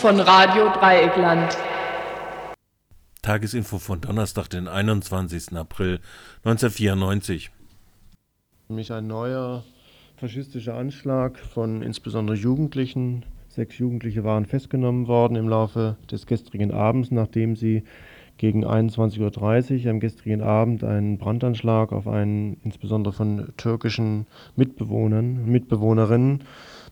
[0.00, 1.58] Tagesinfo von Radio Dreieckland.
[3.20, 5.54] Tagesinfo von Donnerstag, den 21.
[5.54, 6.00] April
[6.42, 7.50] 1994.
[8.68, 9.62] Nämlich ein neuer
[10.16, 13.26] faschistischer Anschlag von insbesondere Jugendlichen.
[13.48, 17.82] Sechs Jugendliche waren festgenommen worden im Laufe des gestrigen Abends, nachdem sie
[18.38, 24.26] gegen 21.30 Uhr am gestrigen Abend einen Brandanschlag auf ein insbesondere von türkischen
[24.56, 26.44] Mitbewohnern, Mitbewohnerinnen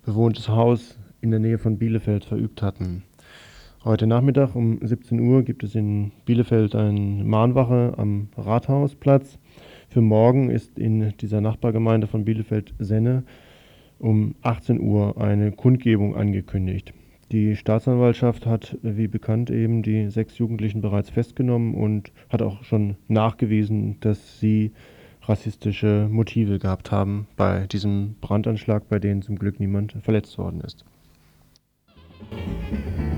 [0.04, 3.02] bewohntes Haus in der Nähe von Bielefeld verübt hatten.
[3.84, 9.38] Heute Nachmittag um 17 Uhr gibt es in Bielefeld eine Mahnwache am Rathausplatz.
[9.88, 13.24] Für morgen ist in dieser Nachbargemeinde von Bielefeld-Senne
[13.98, 16.92] um 18 Uhr eine Kundgebung angekündigt.
[17.30, 22.96] Die Staatsanwaltschaft hat, wie bekannt, eben die sechs Jugendlichen bereits festgenommen und hat auch schon
[23.06, 24.72] nachgewiesen, dass sie
[25.22, 30.84] rassistische Motive gehabt haben bei diesem Brandanschlag, bei dem zum Glück niemand verletzt worden ist.
[32.20, 33.17] Thank you.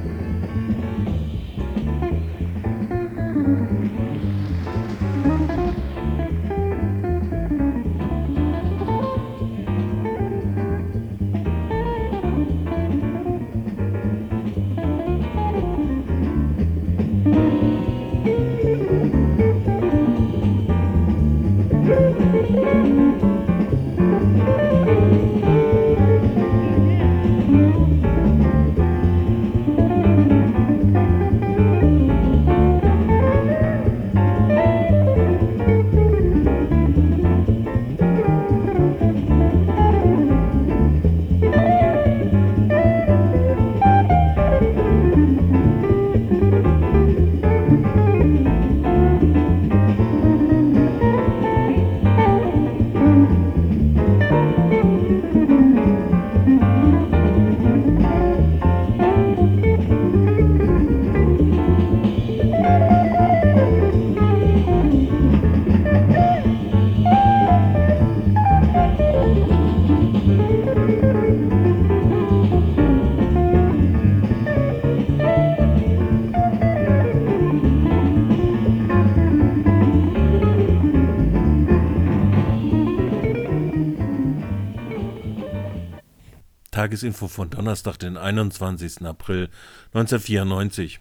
[86.90, 89.06] Tagesinfo von Donnerstag, den 21.
[89.06, 89.48] April
[89.94, 90.98] 1994.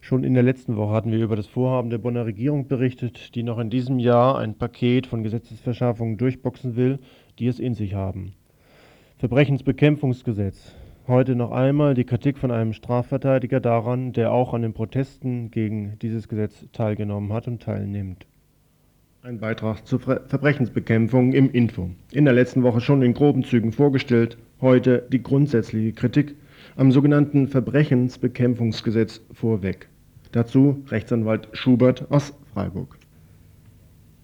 [0.00, 3.42] Schon in der letzten Woche hatten wir über das Vorhaben der Bonner Regierung berichtet, die
[3.42, 7.00] noch in diesem Jahr ein Paket von Gesetzesverschärfungen durchboxen will,
[7.40, 8.34] die es in sich haben.
[9.16, 10.76] Verbrechensbekämpfungsgesetz.
[11.08, 15.98] Heute noch einmal die Kritik von einem Strafverteidiger daran, der auch an den Protesten gegen
[15.98, 18.26] dieses Gesetz teilgenommen hat und teilnimmt.
[19.24, 21.90] Ein Beitrag zur Verbrechensbekämpfung im Info.
[22.12, 26.34] In der letzten Woche schon in groben Zügen vorgestellt, heute die grundsätzliche Kritik
[26.76, 29.88] am sogenannten Verbrechensbekämpfungsgesetz vorweg.
[30.32, 32.98] Dazu Rechtsanwalt Schubert aus Freiburg.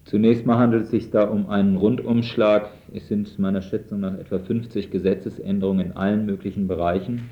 [0.05, 2.69] Zunächst mal handelt es sich da um einen Rundumschlag.
[2.93, 7.29] Es sind meiner Schätzung nach etwa 50 Gesetzesänderungen in allen möglichen Bereichen.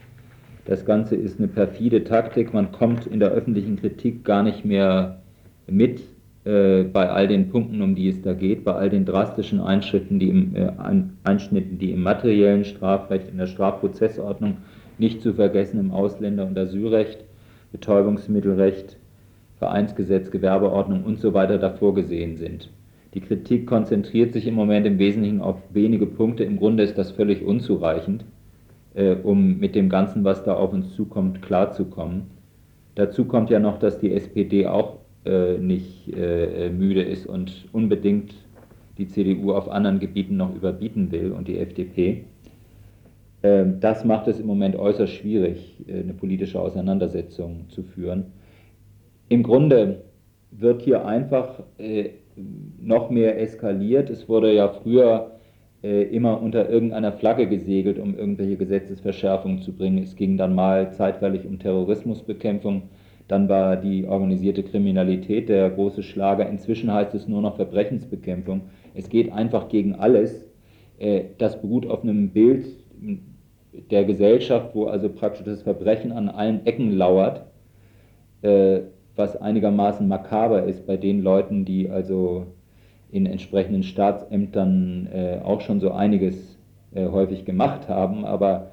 [0.66, 2.54] Das Ganze ist eine perfide Taktik.
[2.54, 5.22] Man kommt in der öffentlichen Kritik gar nicht mehr
[5.68, 6.02] mit
[6.46, 10.20] äh, bei all den Punkten, um die es da geht, bei all den drastischen Einschritten,
[10.20, 10.72] die im, äh,
[11.24, 14.58] Einschnitten, die im materiellen Strafrecht, in der Strafprozessordnung,
[14.98, 17.24] nicht zu vergessen im Ausländer- und Asylrecht,
[17.72, 18.98] Betäubungsmittelrecht,
[19.58, 22.70] Vereinsgesetz, Gewerbeordnung und so weiter da vorgesehen sind.
[23.14, 26.44] Die Kritik konzentriert sich im Moment im Wesentlichen auf wenige Punkte.
[26.44, 28.26] Im Grunde ist das völlig unzureichend,
[28.96, 32.24] äh, um mit dem Ganzen, was da auf uns zukommt, klarzukommen.
[32.96, 38.34] Dazu kommt ja noch, dass die SPD auch äh, nicht äh, müde ist und unbedingt
[38.98, 42.26] die CDU auf anderen Gebieten noch überbieten will und die FDP.
[43.42, 48.26] Ähm, das macht es im Moment äußerst schwierig, äh, eine politische Auseinandersetzung zu führen.
[49.30, 50.04] Im Grunde
[50.52, 52.10] wird hier einfach äh,
[52.82, 54.10] noch mehr eskaliert.
[54.10, 55.32] Es wurde ja früher
[55.84, 60.04] äh, immer unter irgendeiner Flagge gesegelt, um irgendwelche Gesetzesverschärfungen zu bringen.
[60.04, 62.84] Es ging dann mal zeitweilig um Terrorismusbekämpfung
[63.28, 66.48] dann war die organisierte Kriminalität der große Schlager.
[66.50, 68.62] Inzwischen heißt es nur noch Verbrechensbekämpfung.
[68.94, 70.46] Es geht einfach gegen alles.
[71.00, 72.66] Äh, das beruht auf einem Bild
[73.92, 77.46] der Gesellschaft, wo also praktisch das Verbrechen an allen Ecken lauert,
[78.42, 78.82] äh,
[79.16, 82.48] was einigermaßen makaber ist bei den Leuten, die also
[83.12, 86.58] in entsprechenden Staatsämtern äh, auch schon so einiges
[86.96, 88.24] häufig gemacht haben.
[88.24, 88.70] Aber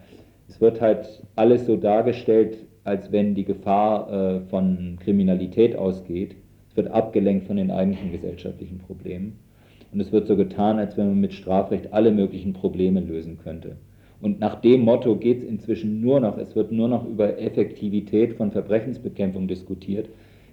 [0.46, 6.34] es wird halt alles so dargestellt, als wenn die Gefahr äh, von Kriminalität ausgeht.
[6.70, 9.38] Es wird abgelenkt von den eigentlichen gesellschaftlichen Problemen.
[9.92, 13.76] Und es wird so getan, als wenn man mit Strafrecht alle möglichen Probleme lösen könnte.
[14.20, 18.34] Und nach dem Motto geht es inzwischen nur noch, es wird nur noch über Effektivität
[18.34, 20.08] von Verbrechensbekämpfung diskutiert.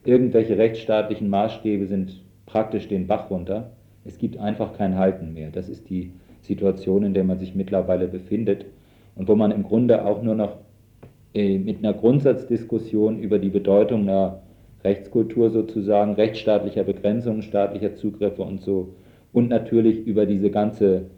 [0.05, 3.71] Irgendwelche rechtsstaatlichen Maßstäbe sind praktisch den Bach runter.
[4.05, 5.49] Es gibt einfach kein Halten mehr.
[5.51, 8.65] Das ist die Situation, in der man sich mittlerweile befindet
[9.15, 10.57] und wo man im Grunde auch nur noch
[11.33, 14.41] mit einer Grundsatzdiskussion über die Bedeutung einer
[14.83, 18.95] Rechtskultur sozusagen, rechtsstaatlicher Begrenzungen, staatlicher Zugriffe und so
[19.33, 21.09] und natürlich über diese ganze,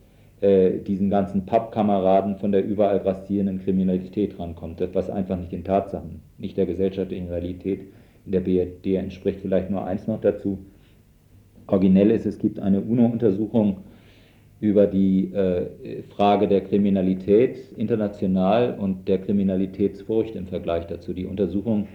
[0.42, 6.22] äh, diesen ganzen Pappkameraden von der überall grassierenden Kriminalität rankommt, was einfach nicht den Tatsachen,
[6.38, 7.82] nicht der gesellschaftlichen Realität
[8.26, 9.40] in der BRD entspricht.
[9.42, 10.60] Vielleicht nur eins noch dazu.
[11.68, 13.78] Originell ist, es gibt eine UNO-Untersuchung
[14.60, 21.14] über die äh, Frage der Kriminalität international und der Kriminalitätsfurcht im Vergleich dazu.
[21.14, 21.88] Die Untersuchung,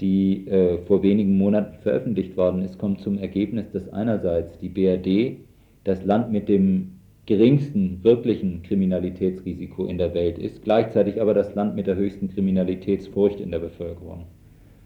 [0.00, 5.38] die äh, vor wenigen Monaten veröffentlicht worden ist, kommt zum Ergebnis, dass einerseits die BRD
[5.84, 6.92] das Land mit dem
[7.24, 13.40] geringsten wirklichen Kriminalitätsrisiko in der Welt ist, gleichzeitig aber das Land mit der höchsten Kriminalitätsfurcht
[13.40, 14.26] in der Bevölkerung.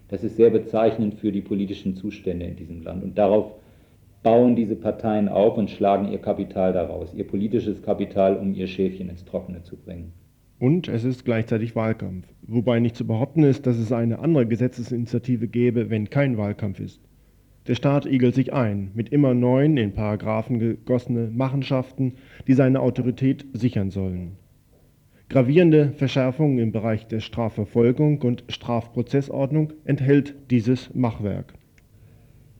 [0.08, 3.04] Das ist sehr bezeichnend für die politischen Zustände in diesem Land.
[3.04, 3.52] Und darauf
[4.22, 9.08] bauen diese Parteien auf und schlagen ihr Kapital daraus, ihr politisches Kapital, um ihr Schäfchen
[9.08, 10.12] ins Trockene zu bringen.
[10.58, 15.48] Und es ist gleichzeitig Wahlkampf, wobei nicht zu behaupten ist, dass es eine andere Gesetzesinitiative
[15.48, 17.00] gäbe, wenn kein Wahlkampf ist.
[17.66, 22.14] Der Staat igelt sich ein mit immer neuen, in Paragraphen gegossene Machenschaften,
[22.46, 24.36] die seine Autorität sichern sollen.
[25.30, 31.54] Gravierende Verschärfungen im Bereich der Strafverfolgung und Strafprozessordnung enthält dieses Machwerk.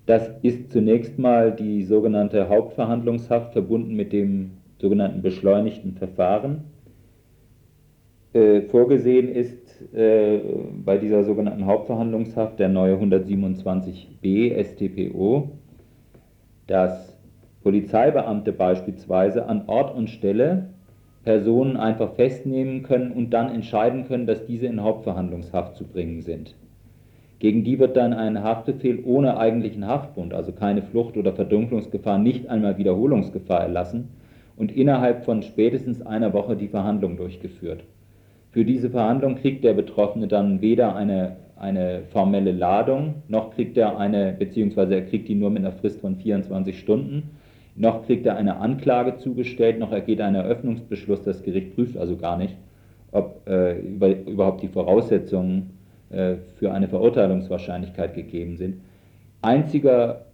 [0.06, 6.64] Das ist zunächst mal die sogenannte Hauptverhandlungshaft verbunden mit dem sogenannten beschleunigten Verfahren.
[8.32, 10.40] Äh, vorgesehen ist äh,
[10.84, 15.50] bei dieser sogenannten Hauptverhandlungshaft der neue 127b StPO,
[16.66, 17.18] dass
[17.62, 20.70] Polizeibeamte beispielsweise an Ort und Stelle
[21.24, 26.54] Personen einfach festnehmen können und dann entscheiden können, dass diese in Hauptverhandlungshaft zu bringen sind.
[27.40, 32.48] Gegen die wird dann ein Haftbefehl ohne eigentlichen Haftgrund, also keine Flucht oder Verdunklungsgefahr, nicht
[32.50, 34.10] einmal Wiederholungsgefahr erlassen
[34.58, 37.82] und innerhalb von spätestens einer Woche die Verhandlung durchgeführt.
[38.50, 43.98] Für diese Verhandlung kriegt der Betroffene dann weder eine, eine formelle Ladung, noch kriegt er
[43.98, 47.30] eine, beziehungsweise er kriegt die nur mit einer Frist von 24 Stunden,
[47.74, 51.22] noch kriegt er eine Anklage zugestellt, noch ergeht ein Eröffnungsbeschluss.
[51.22, 52.54] Das Gericht prüft also gar nicht,
[53.12, 55.79] ob äh, über, überhaupt die Voraussetzungen
[56.10, 58.80] für eine Verurteilungswahrscheinlichkeit gegeben sind.
[59.42, 60.26] Einziger,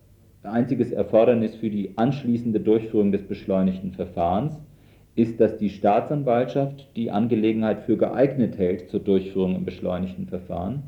[0.43, 4.59] einziges Erfordernis für die anschließende Durchführung des beschleunigten Verfahrens
[5.17, 10.85] ist, dass die Staatsanwaltschaft die Angelegenheit für geeignet hält zur Durchführung im beschleunigten Verfahren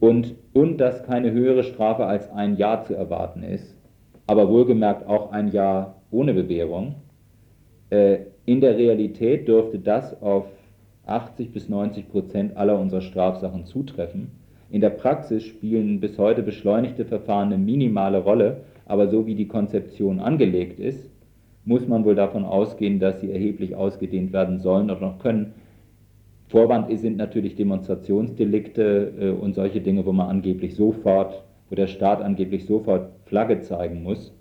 [0.00, 3.76] und, und dass keine höhere Strafe als ein Jahr zu erwarten ist,
[4.26, 6.96] aber wohlgemerkt auch ein Jahr ohne Bewährung.
[7.90, 10.46] Äh, in der Realität dürfte das auf
[11.06, 14.30] 80 bis 90 Prozent aller unserer Strafsachen zutreffen.
[14.70, 19.48] In der Praxis spielen bis heute beschleunigte Verfahren eine minimale Rolle, aber so wie die
[19.48, 21.10] Konzeption angelegt ist,
[21.64, 25.54] muss man wohl davon ausgehen, dass sie erheblich ausgedehnt werden sollen oder noch können.
[26.48, 32.20] Vorwand sind natürlich Demonstrationsdelikte äh, und solche Dinge, wo man angeblich sofort, wo der Staat
[32.20, 34.34] angeblich sofort Flagge zeigen muss.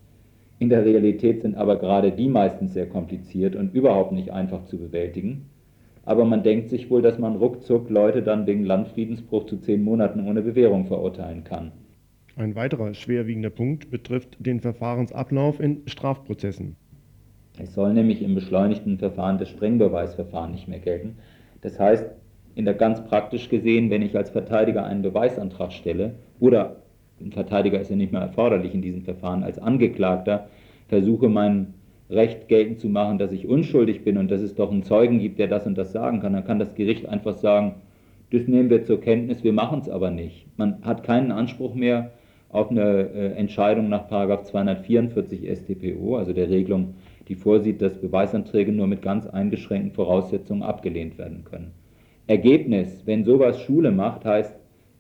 [0.60, 4.78] In der Realität sind aber gerade die meistens sehr kompliziert und überhaupt nicht einfach zu
[4.78, 5.50] bewältigen
[6.06, 10.28] aber man denkt sich wohl, dass man ruckzuck Leute dann wegen Landfriedensbruch zu zehn Monaten
[10.28, 11.72] ohne Bewährung verurteilen kann.
[12.36, 16.76] Ein weiterer schwerwiegender Punkt betrifft den Verfahrensablauf in Strafprozessen.
[17.60, 21.18] Es soll nämlich im beschleunigten Verfahren das Strengbeweisverfahren nicht mehr gelten.
[21.62, 22.06] Das heißt,
[22.56, 26.78] in der ganz praktisch gesehen, wenn ich als Verteidiger einen Beweisantrag stelle oder
[27.22, 30.50] ein Verteidiger ist ja nicht mehr erforderlich in diesem Verfahren, als Angeklagter
[30.88, 31.76] versuche meinen
[32.10, 35.40] Recht geltend zu machen, dass ich unschuldig bin und dass es doch einen Zeugen gibt,
[35.40, 37.76] der das und das sagen kann, dann kann das Gericht einfach sagen,
[38.32, 40.48] das nehmen wir zur Kenntnis, wir machen es aber nicht.
[40.58, 42.12] Man hat keinen Anspruch mehr
[42.50, 46.96] auf eine äh, Entscheidung nach 244 StPO, also der Regelung,
[47.28, 51.72] die vorsieht, dass Beweisanträge nur mit ganz eingeschränkten Voraussetzungen abgelehnt werden können.
[52.28, 54.56] Ergebnis, wenn sowas Schule macht, heißt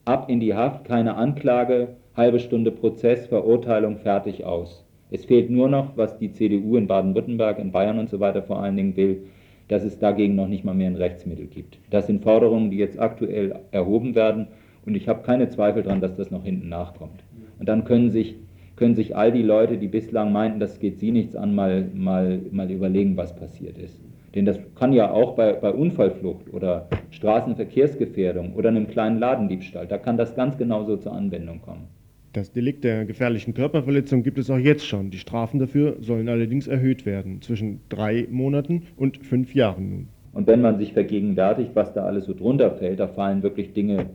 [0.05, 4.82] ab in die Haft, keine Anklage, halbe Stunde Prozess, Verurteilung, fertig aus.
[5.13, 8.63] Es fehlt nur noch, was die CDU in Baden-Württemberg, in Bayern und so weiter vor
[8.63, 9.25] allen Dingen will,
[9.67, 11.77] dass es dagegen noch nicht mal mehr ein Rechtsmittel gibt.
[11.91, 14.47] Das sind Forderungen, die jetzt aktuell erhoben werden
[14.87, 17.23] und ich habe keine Zweifel daran, dass das noch hinten nachkommt.
[17.59, 18.37] Und dann können sich,
[18.75, 22.41] können sich all die Leute, die bislang meinten, das geht sie nichts an, mal, mal,
[22.49, 23.99] mal überlegen, was passiert ist.
[24.33, 29.99] Denn das kann ja auch bei, bei Unfallflucht oder Straßenverkehrsgefährdung oder einem kleinen Ladendiebstahl, da
[29.99, 31.87] kann das ganz genauso zur Anwendung kommen.
[32.33, 35.11] Das Delikt der gefährlichen Körperverletzung gibt es auch jetzt schon.
[35.11, 40.07] Die Strafen dafür sollen allerdings erhöht werden, zwischen drei Monaten und fünf Jahren nun.
[40.33, 44.07] Und wenn man sich vergegenwärtigt, was da alles so drunter fällt, da fallen wirklich Dinge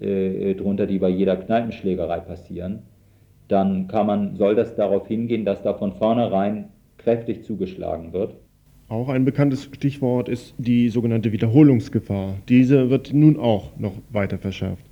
[0.00, 2.82] äh, drunter, die bei jeder Kneipenschlägerei passieren,
[3.48, 6.66] dann kann man, soll das darauf hingehen, dass da von vornherein
[6.98, 8.36] kräftig zugeschlagen wird.
[8.88, 12.36] Auch ein bekanntes Stichwort ist die sogenannte Wiederholungsgefahr.
[12.48, 14.84] Diese wird nun auch noch weiter verschärft.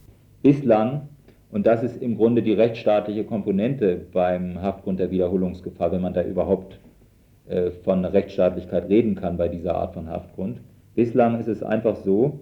[0.43, 1.09] Bislang,
[1.53, 6.25] und das ist im Grunde die rechtsstaatliche Komponente beim Haftgrund der Wiederholungsgefahr, wenn man da
[6.25, 6.81] überhaupt
[7.47, 10.61] äh, von Rechtsstaatlichkeit reden kann bei dieser Art von Haftgrund,
[10.95, 12.41] bislang ist es einfach so,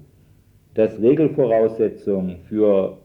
[0.75, 2.99] dass Regelvoraussetzungen für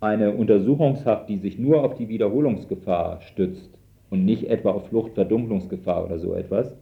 [0.00, 3.70] eine Untersuchungshaft, die sich nur auf die Wiederholungsgefahr stützt
[4.08, 6.74] und nicht etwa auf Fluchtverdunklungsgefahr oder so etwas,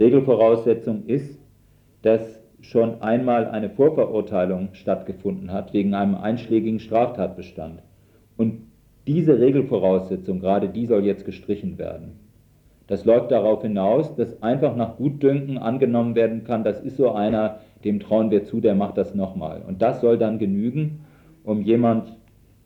[0.00, 1.38] Regelvoraussetzung ist,
[2.02, 7.82] dass schon einmal eine Vorverurteilung stattgefunden hat wegen einem einschlägigen Straftatbestand.
[8.36, 8.62] Und
[9.06, 12.18] diese Regelvoraussetzung, gerade die soll jetzt gestrichen werden.
[12.88, 17.60] Das läuft darauf hinaus, dass einfach nach Gutdünken angenommen werden kann, das ist so einer,
[17.84, 19.62] dem trauen wir zu, der macht das nochmal.
[19.66, 21.04] Und das soll dann genügen,
[21.44, 22.16] um jemand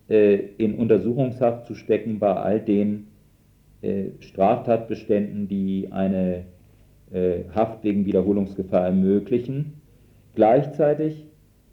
[0.09, 3.09] äh, in Untersuchungshaft zu stecken bei all den
[3.83, 6.45] äh, Straftatbeständen, die eine
[7.13, 9.80] äh, Haft wegen Wiederholungsgefahr ermöglichen.
[10.35, 11.27] Gleichzeitig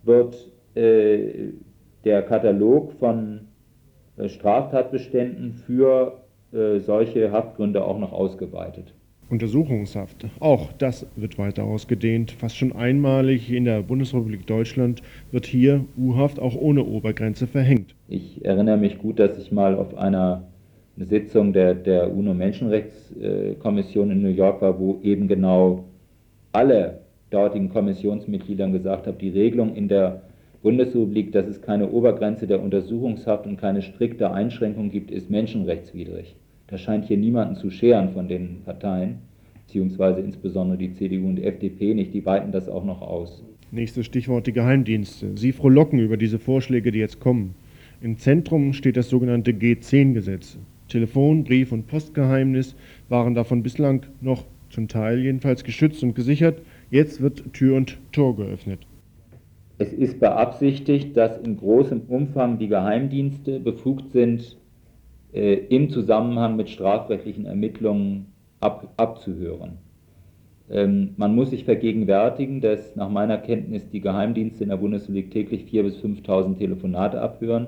[0.04, 1.52] wird äh,
[2.04, 3.48] der Katalog von
[4.18, 6.22] äh, Straftatbeständen für
[6.52, 8.94] äh, solche Haftgründe auch noch ausgeweitet.
[9.30, 10.26] Untersuchungshaft.
[10.40, 12.32] Auch das wird weiter ausgedehnt.
[12.32, 17.94] Fast schon einmalig in der Bundesrepublik Deutschland wird hier U-Haft auch ohne Obergrenze verhängt.
[18.08, 20.48] Ich erinnere mich gut, dass ich mal auf einer
[20.96, 25.84] Sitzung der, der UNO-Menschenrechtskommission in New York war, wo eben genau
[26.54, 30.22] alle dortigen Kommissionsmitgliedern gesagt habe, die Regelung in der
[30.62, 36.36] Bundesrepublik, dass es keine Obergrenze der Untersuchungshaft und keine strikte Einschränkung gibt, ist menschenrechtswidrig.
[36.68, 39.20] Das scheint hier niemanden zu scheren von den Parteien,
[39.66, 42.14] beziehungsweise insbesondere die CDU und die FDP nicht.
[42.14, 43.44] Die weiten das auch noch aus.
[43.72, 45.38] Nächstes Stichwort die Geheimdienste.
[45.38, 47.54] Sie frohlocken über diese Vorschläge, die jetzt kommen.
[48.02, 50.58] Im Zentrum steht das sogenannte G10-Gesetz.
[50.88, 52.76] Telefon-, Brief- und Postgeheimnis
[53.10, 56.62] waren davon bislang noch zum Teil jedenfalls geschützt und gesichert.
[56.90, 58.80] Jetzt wird Tür und Tor geöffnet.
[59.78, 64.56] Es ist beabsichtigt, dass in großem Umfang die Geheimdienste befugt sind,
[65.34, 68.28] äh, im Zusammenhang mit strafrechtlichen Ermittlungen
[68.62, 69.80] ab, abzuhören.
[70.70, 75.66] Ähm, man muss sich vergegenwärtigen, dass nach meiner Kenntnis die Geheimdienste in der Bundesrepublik täglich
[75.66, 77.68] 4.000 bis 5.000 Telefonate abhören.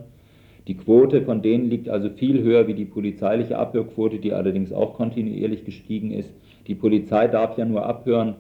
[0.68, 4.94] Die Quote von denen liegt also viel höher wie die polizeiliche Abhörquote, die allerdings auch
[4.94, 6.34] kontinuierlich gestiegen ist.
[6.68, 8.36] Die Polizei darf ja nur abhören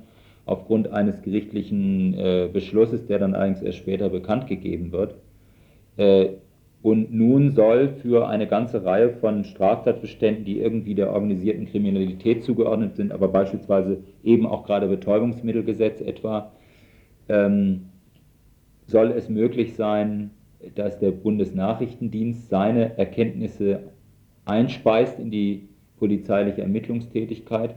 [0.49, 5.15] aufgrund eines gerichtlichen äh, Beschlusses, der dann allerdings erst später bekannt gegeben wird.
[5.97, 6.29] Äh,
[6.81, 12.95] und nun soll für eine ganze Reihe von Straftatbeständen, die irgendwie der organisierten Kriminalität zugeordnet
[12.95, 16.51] sind, aber beispielsweise eben auch gerade Betäubungsmittelgesetz etwa,
[17.27, 17.89] ähm,
[18.87, 20.31] soll es möglich sein,
[20.73, 23.91] dass der Bundesnachrichtendienst seine Erkenntnisse
[24.45, 27.75] einspeist in die polizeiliche Ermittlungstätigkeit.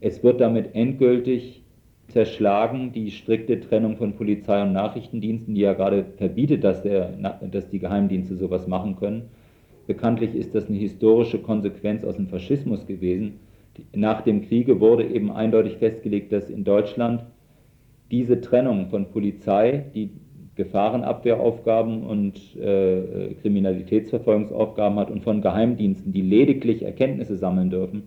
[0.00, 1.65] Es wird damit endgültig
[2.08, 7.10] zerschlagen, die strikte Trennung von Polizei und Nachrichtendiensten, die ja gerade verbietet, dass, der,
[7.50, 9.22] dass die Geheimdienste sowas machen können.
[9.86, 13.40] Bekanntlich ist das eine historische Konsequenz aus dem Faschismus gewesen.
[13.94, 17.22] Nach dem Kriege wurde eben eindeutig festgelegt, dass in Deutschland
[18.10, 20.10] diese Trennung von Polizei, die
[20.54, 28.04] Gefahrenabwehraufgaben und äh, Kriminalitätsverfolgungsaufgaben hat, und von Geheimdiensten, die lediglich Erkenntnisse sammeln dürfen,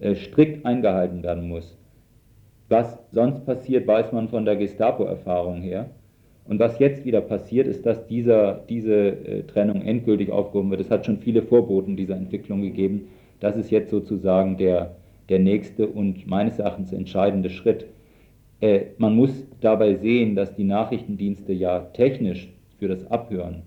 [0.00, 1.79] äh, strikt eingehalten werden muss.
[2.70, 5.90] Was sonst passiert, weiß man von der Gestapo-Erfahrung her.
[6.44, 10.80] Und was jetzt wieder passiert, ist, dass dieser, diese äh, Trennung endgültig aufgehoben wird.
[10.80, 13.08] Es hat schon viele Vorboten dieser Entwicklung gegeben.
[13.40, 14.94] Das ist jetzt sozusagen der,
[15.28, 17.86] der nächste und meines Erachtens entscheidende Schritt.
[18.60, 23.62] Äh, man muss dabei sehen, dass die Nachrichtendienste ja technisch für das Abhören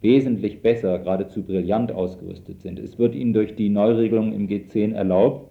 [0.00, 2.80] wesentlich besser, geradezu brillant ausgerüstet sind.
[2.80, 5.49] Es wird ihnen durch die Neuregelung im G10 erlaubt,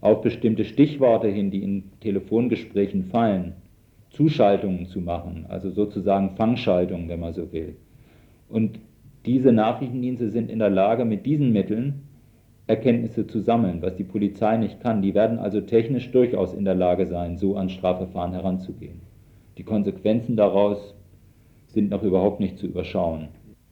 [0.00, 3.52] auf bestimmte Stichworte hin, die in Telefongesprächen fallen,
[4.10, 7.76] Zuschaltungen zu machen, also sozusagen Fangschaltungen, wenn man so will.
[8.48, 8.80] Und
[9.26, 12.02] diese Nachrichtendienste sind in der Lage, mit diesen Mitteln
[12.66, 15.02] Erkenntnisse zu sammeln, was die Polizei nicht kann.
[15.02, 19.00] Die werden also technisch durchaus in der Lage sein, so an Strafverfahren heranzugehen.
[19.58, 20.94] Die Konsequenzen daraus
[21.66, 23.28] sind noch überhaupt nicht zu überschauen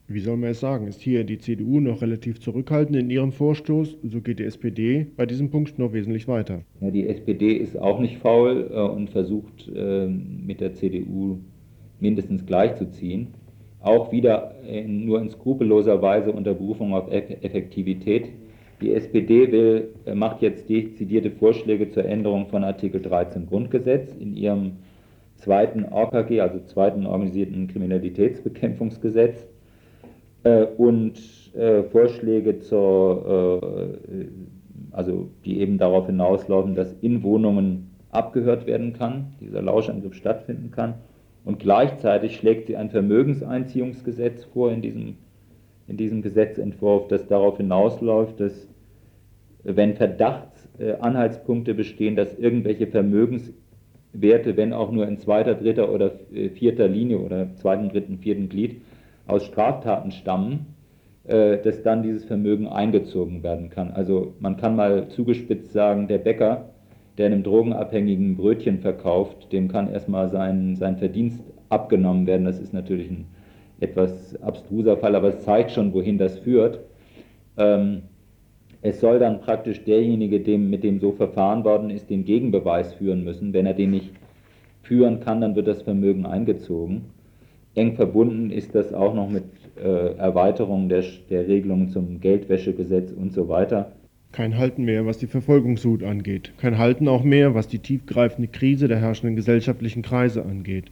[0.08, 3.98] wie soll man es sagen, ist hier die CDU noch relativ zurückhaltend in ihrem Vorstoß,
[4.02, 6.62] so geht die SPD bei diesem Punkt noch wesentlich weiter.
[6.80, 11.40] Ja, die SPD ist auch nicht faul äh, und versucht äh, mit der CDU
[12.00, 13.28] mindestens gleichzuziehen.
[13.80, 18.30] Auch wieder in, nur in skrupelloser Weise unter Berufung auf Effektivität.
[18.80, 24.34] Die SPD will, äh, macht jetzt dezidierte Vorschläge zur Änderung von Artikel 13 Grundgesetz in
[24.34, 24.72] ihrem
[25.36, 29.46] zweiten OKG, also zweiten organisierten Kriminalitätsbekämpfungsgesetz
[30.76, 31.18] und
[31.54, 33.60] äh, Vorschläge zur,
[34.10, 34.26] äh,
[34.92, 40.94] also die eben darauf hinauslaufen, dass in Wohnungen abgehört werden kann, dieser Lauschangriff stattfinden kann.
[41.44, 45.16] Und gleichzeitig schlägt sie ein Vermögenseinziehungsgesetz vor in diesem,
[45.86, 48.68] in diesem Gesetzentwurf, das darauf hinausläuft, dass
[49.64, 56.12] wenn Verdachtsanhaltspunkte bestehen, dass irgendwelche Vermögenswerte, wenn auch nur in zweiter, dritter oder
[56.54, 58.80] vierter Linie oder zweiten, dritten, vierten Glied
[59.28, 60.74] aus Straftaten stammen,
[61.24, 63.90] äh, dass dann dieses Vermögen eingezogen werden kann.
[63.92, 66.70] Also man kann mal zugespitzt sagen, der Bäcker,
[67.18, 72.46] der einem Drogenabhängigen Brötchen verkauft, dem kann erstmal sein, sein Verdienst abgenommen werden.
[72.46, 73.26] Das ist natürlich ein
[73.80, 76.80] etwas abstruser Fall, aber es zeigt schon, wohin das führt.
[77.56, 78.02] Ähm,
[78.80, 83.24] es soll dann praktisch derjenige, dem, mit dem so verfahren worden ist, den Gegenbeweis führen
[83.24, 83.52] müssen.
[83.52, 84.12] Wenn er den nicht
[84.82, 87.06] führen kann, dann wird das Vermögen eingezogen.
[87.78, 89.44] Eng verbunden ist das auch noch mit
[89.76, 93.92] äh, Erweiterung der, der Regelungen zum Geldwäschegesetz und so weiter.
[94.32, 96.52] Kein Halten mehr, was die Verfolgungswut angeht.
[96.58, 100.90] Kein Halten auch mehr, was die tiefgreifende Krise der herrschenden gesellschaftlichen Kreise angeht.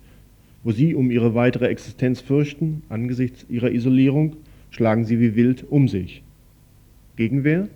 [0.64, 4.36] Wo sie um ihre weitere Existenz fürchten, angesichts ihrer Isolierung,
[4.70, 6.22] schlagen sie wie wild um sich.
[7.16, 7.68] Gegenwehr?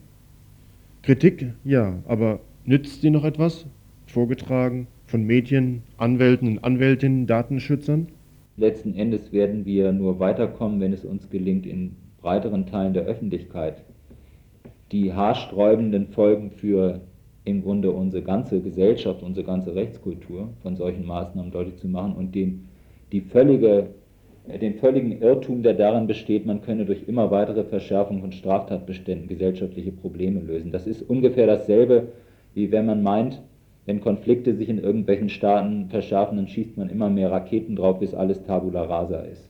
[1.02, 3.66] Kritik, ja, aber nützt sie noch etwas?
[4.06, 8.08] Vorgetragen von Medien, Anwälten und Anwältinnen, Datenschützern?
[8.60, 13.82] Letzten Endes werden wir nur weiterkommen, wenn es uns gelingt, in breiteren Teilen der Öffentlichkeit
[14.92, 17.00] die haarsträubenden Folgen für
[17.44, 22.34] im Grunde unsere ganze Gesellschaft, unsere ganze Rechtskultur von solchen Maßnahmen deutlich zu machen und
[22.34, 22.68] den,
[23.12, 23.86] die völlige,
[24.60, 29.92] den völligen Irrtum, der darin besteht, man könne durch immer weitere Verschärfung von Straftatbeständen gesellschaftliche
[29.92, 30.70] Probleme lösen.
[30.70, 32.08] Das ist ungefähr dasselbe,
[32.52, 33.40] wie wenn man meint,
[33.86, 38.14] wenn Konflikte sich in irgendwelchen Staaten verschärfen, dann schießt man immer mehr Raketen drauf, bis
[38.14, 39.48] alles tabula rasa ist.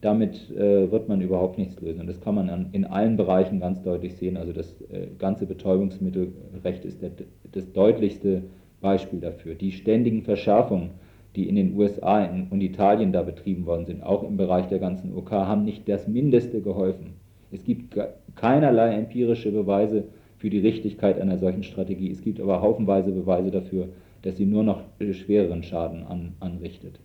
[0.00, 2.00] Damit äh, wird man überhaupt nichts lösen.
[2.00, 4.36] Und das kann man an, in allen Bereichen ganz deutlich sehen.
[4.36, 7.12] Also das äh, ganze Betäubungsmittelrecht ist der,
[7.52, 8.42] das deutlichste
[8.80, 9.54] Beispiel dafür.
[9.54, 10.90] Die ständigen Verschärfungen,
[11.36, 15.14] die in den USA und Italien da betrieben worden sind, auch im Bereich der ganzen
[15.14, 17.14] OK, haben nicht das Mindeste geholfen.
[17.52, 17.96] Es gibt
[18.34, 20.04] keinerlei empirische Beweise
[20.42, 22.10] für die Richtigkeit einer solchen Strategie.
[22.10, 23.90] Es gibt aber haufenweise Beweise dafür,
[24.22, 26.98] dass sie nur noch schwereren Schaden an, anrichtet.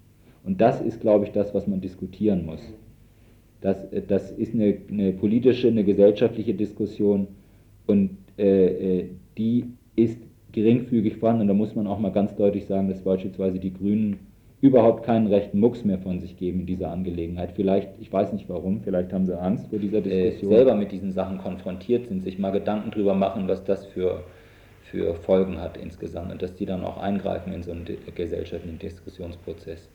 [0.43, 2.62] Und das ist, glaube ich, das, was man diskutieren muss.
[3.62, 7.28] Das, das ist eine, eine politische, eine gesellschaftliche Diskussion
[7.86, 10.19] und äh, äh, die ist
[10.52, 11.43] geringfügig vorhanden.
[11.43, 14.17] Und da muss man auch mal ganz deutlich sagen, dass beispielsweise die Grünen
[14.60, 17.52] überhaupt keinen rechten Mucks mehr von sich geben in dieser Angelegenheit.
[17.56, 20.52] Vielleicht, ich weiß nicht warum, vielleicht haben sie Angst vor dieser äh, Diskussion.
[20.52, 24.24] Äh, selber mit diesen Sachen konfrontiert sind, sich mal Gedanken drüber machen, was das für,
[24.82, 29.89] für Folgen hat insgesamt und dass die dann auch eingreifen in so einen gesellschaftlichen Diskussionsprozess.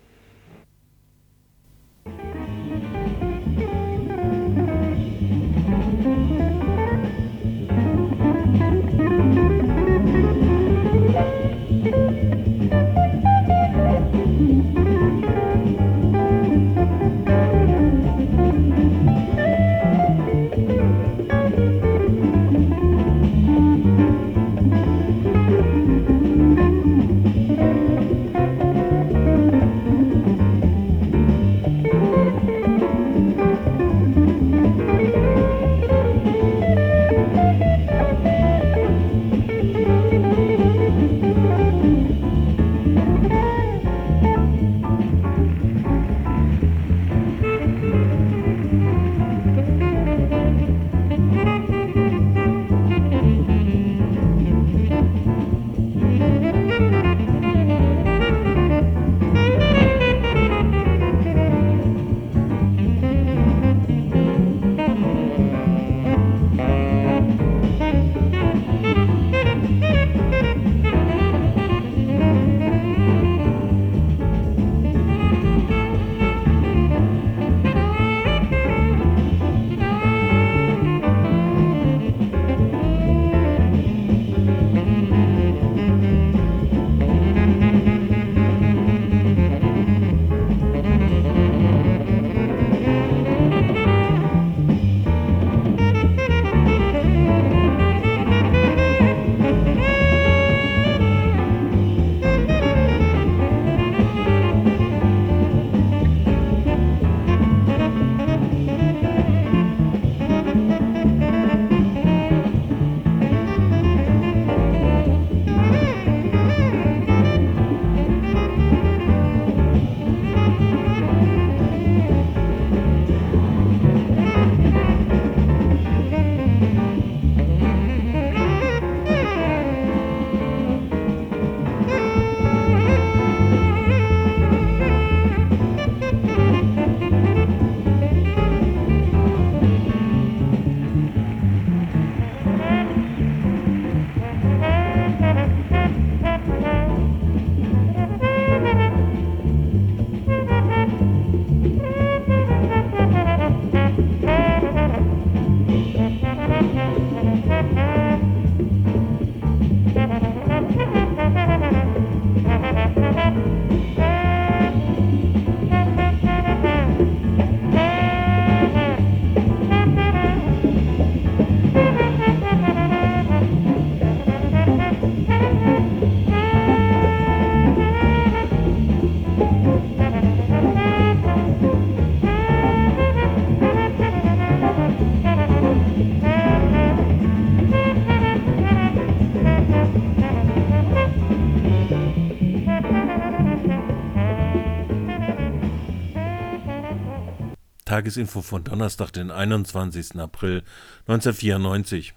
[198.12, 200.20] Tagesinfo von Donnerstag, den 21.
[200.20, 200.62] April
[201.06, 202.12] 1994.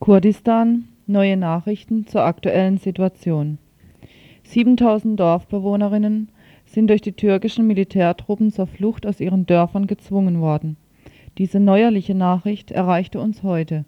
[0.00, 3.56] Kurdistan, neue Nachrichten zur aktuellen Situation.
[4.42, 6.28] 7000 Dorfbewohnerinnen
[6.66, 10.76] sind durch die türkischen Militärtruppen zur Flucht aus ihren Dörfern gezwungen worden.
[11.38, 13.86] Diese neuerliche Nachricht erreichte uns heute.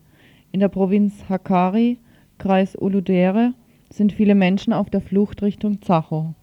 [0.52, 1.98] In der Provinz Hakkari,
[2.38, 3.52] Kreis Uludere,
[3.90, 6.34] sind viele Menschen auf der Flucht Richtung Zacho.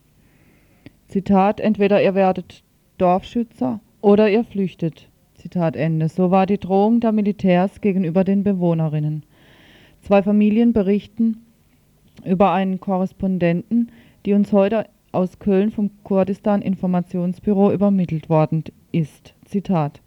[1.08, 2.62] Zitat, entweder ihr werdet
[3.00, 5.08] Dorfschützer oder ihr flüchtet.
[5.34, 6.10] Zitat Ende.
[6.10, 9.24] So war die Drohung der Militärs gegenüber den Bewohnerinnen.
[10.02, 11.38] Zwei Familien berichten
[12.26, 13.94] über einen Korrespondenten,
[14.26, 19.36] die uns heute aus Köln vom Kurdistan Informationsbüro übermittelt worden ist.
[19.46, 20.02] Zitat.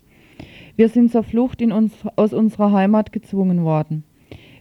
[0.77, 4.05] Wir sind zur Flucht uns, aus unserer Heimat gezwungen worden.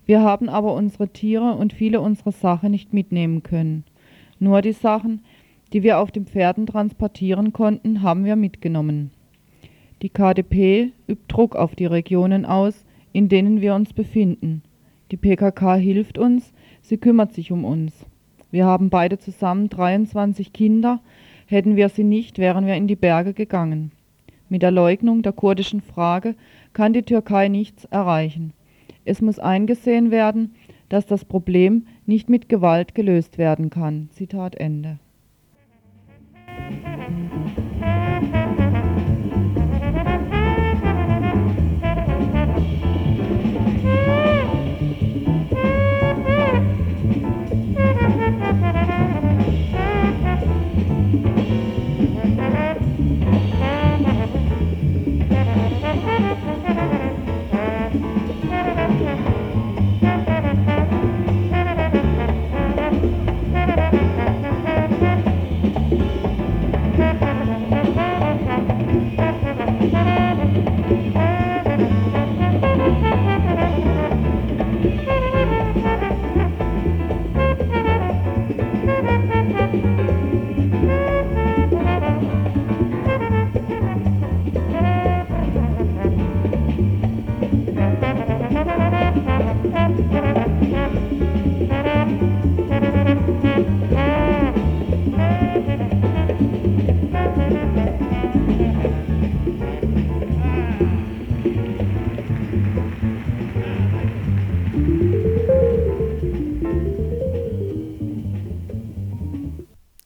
[0.06, 3.84] Wir haben aber unsere Tiere und viele unserer Sachen nicht mitnehmen können.
[4.40, 5.26] Nur die Sachen,
[5.74, 9.12] die wir auf den Pferden transportieren konnten, haben wir mitgenommen.
[10.06, 14.62] Die KDP übt Druck auf die Regionen aus, in denen wir uns befinden.
[15.10, 18.06] Die PKK hilft uns, sie kümmert sich um uns.
[18.52, 21.00] Wir haben beide zusammen 23 Kinder,
[21.48, 23.92] hätten wir sie nicht, wären wir in die Berge gegangen.
[24.48, 26.36] Mit der Leugnung der kurdischen Frage
[26.74, 28.54] kann die Türkei nichts erreichen.
[29.06, 30.54] Es muss eingesehen werden,
[30.88, 34.10] dass das Problem nicht mit Gewalt gelöst werden kann.
[34.12, 35.00] Zitat Ende.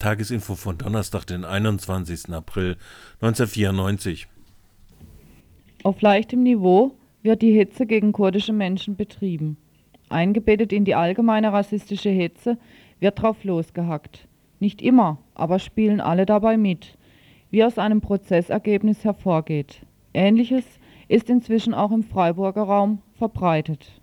[0.09, 2.33] Tagesinfo von Donnerstag, den 21.
[2.33, 2.77] April
[3.21, 4.27] 1994.
[5.83, 9.57] Auf leichtem Niveau wird die Hetze gegen kurdische Menschen betrieben.
[10.09, 12.57] Eingebettet in die allgemeine rassistische Hetze
[12.99, 14.27] wird drauf losgehackt.
[14.59, 16.97] Nicht immer, aber spielen alle dabei mit,
[17.51, 19.81] wie aus einem Prozessergebnis hervorgeht.
[20.15, 20.65] Ähnliches
[21.07, 24.01] ist inzwischen auch im Freiburger Raum verbreitet.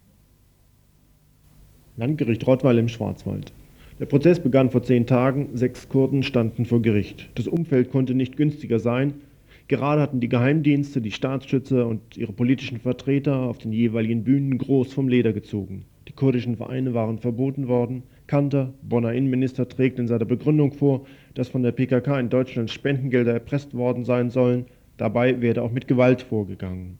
[1.96, 3.52] Landgericht Rottweil im Schwarzwald.
[3.98, 5.48] Der Prozess begann vor zehn Tagen.
[5.54, 7.30] Sechs Kurden standen vor Gericht.
[7.34, 9.14] Das Umfeld konnte nicht günstiger sein.
[9.68, 14.92] Gerade hatten die Geheimdienste, die Staatsschützer und ihre politischen Vertreter auf den jeweiligen Bühnen groß
[14.92, 15.86] vom Leder gezogen.
[16.08, 18.02] Die kurdischen Vereine waren verboten worden.
[18.26, 23.32] Kanter, Bonner Innenminister, trägt in seiner Begründung vor, dass von der PKK in Deutschland Spendengelder
[23.32, 24.66] erpresst worden sein sollen.
[24.98, 26.98] Dabei werde auch mit Gewalt vorgegangen.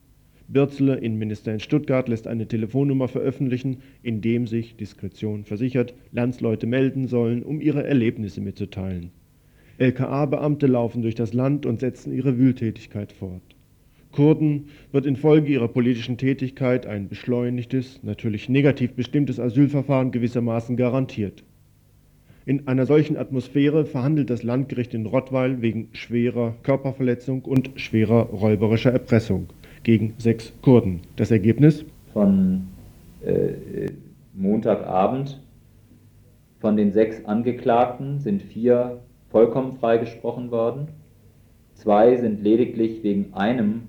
[0.49, 7.09] Bürzele, Innenminister in Stuttgart, lässt eine Telefonnummer veröffentlichen, in dem sich, Diskretion versichert, Landsleute melden
[7.09, 9.11] sollen, um ihre Erlebnisse mitzuteilen.
[9.79, 13.43] LKA-Beamte laufen durch das Land und setzen ihre Wühltätigkeit fort.
[14.13, 21.45] Kurden wird infolge ihrer politischen Tätigkeit ein beschleunigtes, natürlich negativ bestimmtes Asylverfahren gewissermaßen garantiert.
[22.47, 28.93] In einer solchen Atmosphäre verhandelt das Landgericht in Rottweil wegen schwerer Körperverletzung und schwerer räuberischer
[28.93, 29.49] Erpressung
[29.87, 31.03] gegen sechs Kurden.
[31.15, 31.85] Das Ergebnis?
[32.13, 32.67] Von
[33.25, 33.87] äh,
[34.35, 35.41] Montagabend
[36.59, 38.99] von den sechs Angeklagten sind vier
[39.31, 40.89] vollkommen freigesprochen worden.
[41.75, 43.83] Zwei sind lediglich wegen einem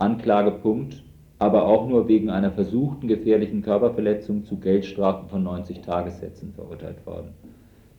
[0.00, 1.04] Anklagepunkt,
[1.38, 7.28] aber auch nur wegen einer versuchten gefährlichen Körperverletzung zu Geldstrafen von 90 Tagessätzen verurteilt worden.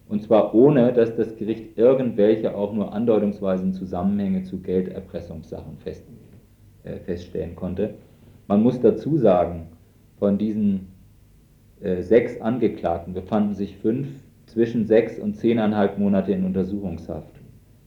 [0.10, 6.23] Und zwar ohne, dass das Gericht irgendwelche auch nur andeutungsweisen Zusammenhänge zu Gelderpressungssachen festlegt.
[6.84, 7.94] Äh, feststellen konnte.
[8.48, 9.68] Man muss dazu sagen,
[10.20, 10.90] von diesen
[11.80, 14.10] äh, sechs Angeklagten befanden sich fünf
[14.48, 17.40] zwischen sechs und zehneinhalb Monate in Untersuchungshaft.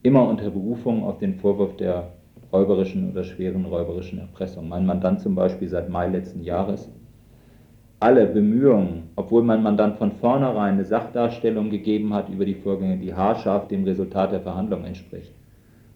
[0.03, 2.15] Immer unter Berufung auf den Vorwurf der
[2.55, 4.67] räuberischen oder schweren räuberischen Erpressung.
[4.67, 6.91] Mein Mandant zum Beispiel seit Mai letzten Jahres.
[8.01, 13.13] Alle Bemühungen, obwohl mein Mandant von vornherein eine Sachdarstellung gegeben hat über die Vorgänge, die
[13.13, 15.35] haarscharf dem Resultat der Verhandlung entspricht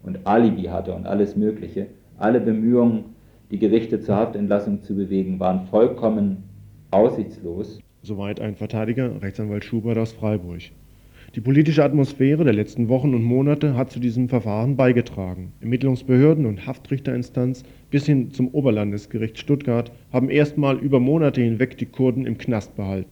[0.02, 1.86] und Alibi hatte und alles Mögliche,
[2.20, 3.04] alle Bemühungen,
[3.50, 6.44] die Gerichte zur Haftentlassung zu bewegen, waren vollkommen
[6.90, 7.80] aussichtslos.
[8.02, 10.62] Soweit ein Verteidiger, Rechtsanwalt Schubert aus Freiburg.
[11.34, 15.52] Die politische Atmosphäre der letzten Wochen und Monate hat zu diesem Verfahren beigetragen.
[15.60, 22.26] Ermittlungsbehörden und Haftrichterinstanz bis hin zum Oberlandesgericht Stuttgart haben erstmal über Monate hinweg die Kurden
[22.26, 23.10] im Knast behalten.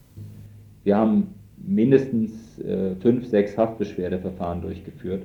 [0.83, 5.23] Wir haben mindestens äh, fünf, sechs Haftbeschwerdeverfahren durchgeführt.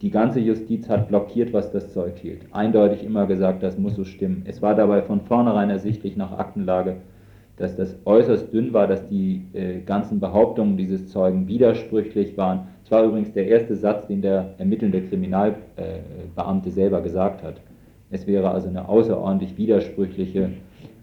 [0.00, 2.42] Die ganze Justiz hat blockiert, was das Zeug hielt.
[2.52, 4.44] Eindeutig immer gesagt, das muss so stimmen.
[4.46, 6.98] Es war dabei von vornherein ersichtlich nach Aktenlage,
[7.56, 12.68] dass das äußerst dünn war, dass die äh, ganzen Behauptungen dieses Zeugen widersprüchlich waren.
[12.84, 17.56] Es war übrigens der erste Satz, den der ermittelnde Kriminalbeamte äh, selber gesagt hat.
[18.10, 20.50] Es wäre also eine außerordentlich widersprüchliche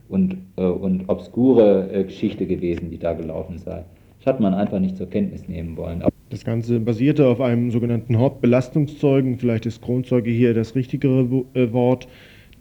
[0.08, 3.84] und, äh, und obskure äh, Geschichte gewesen, die da gelaufen sei.
[4.26, 6.04] Das hat man einfach nicht zur Kenntnis nehmen wollen.
[6.32, 12.08] Das Ganze basierte auf einem sogenannten Hauptbelastungszeugen, vielleicht ist Kronzeuge hier das richtigere äh, Wort,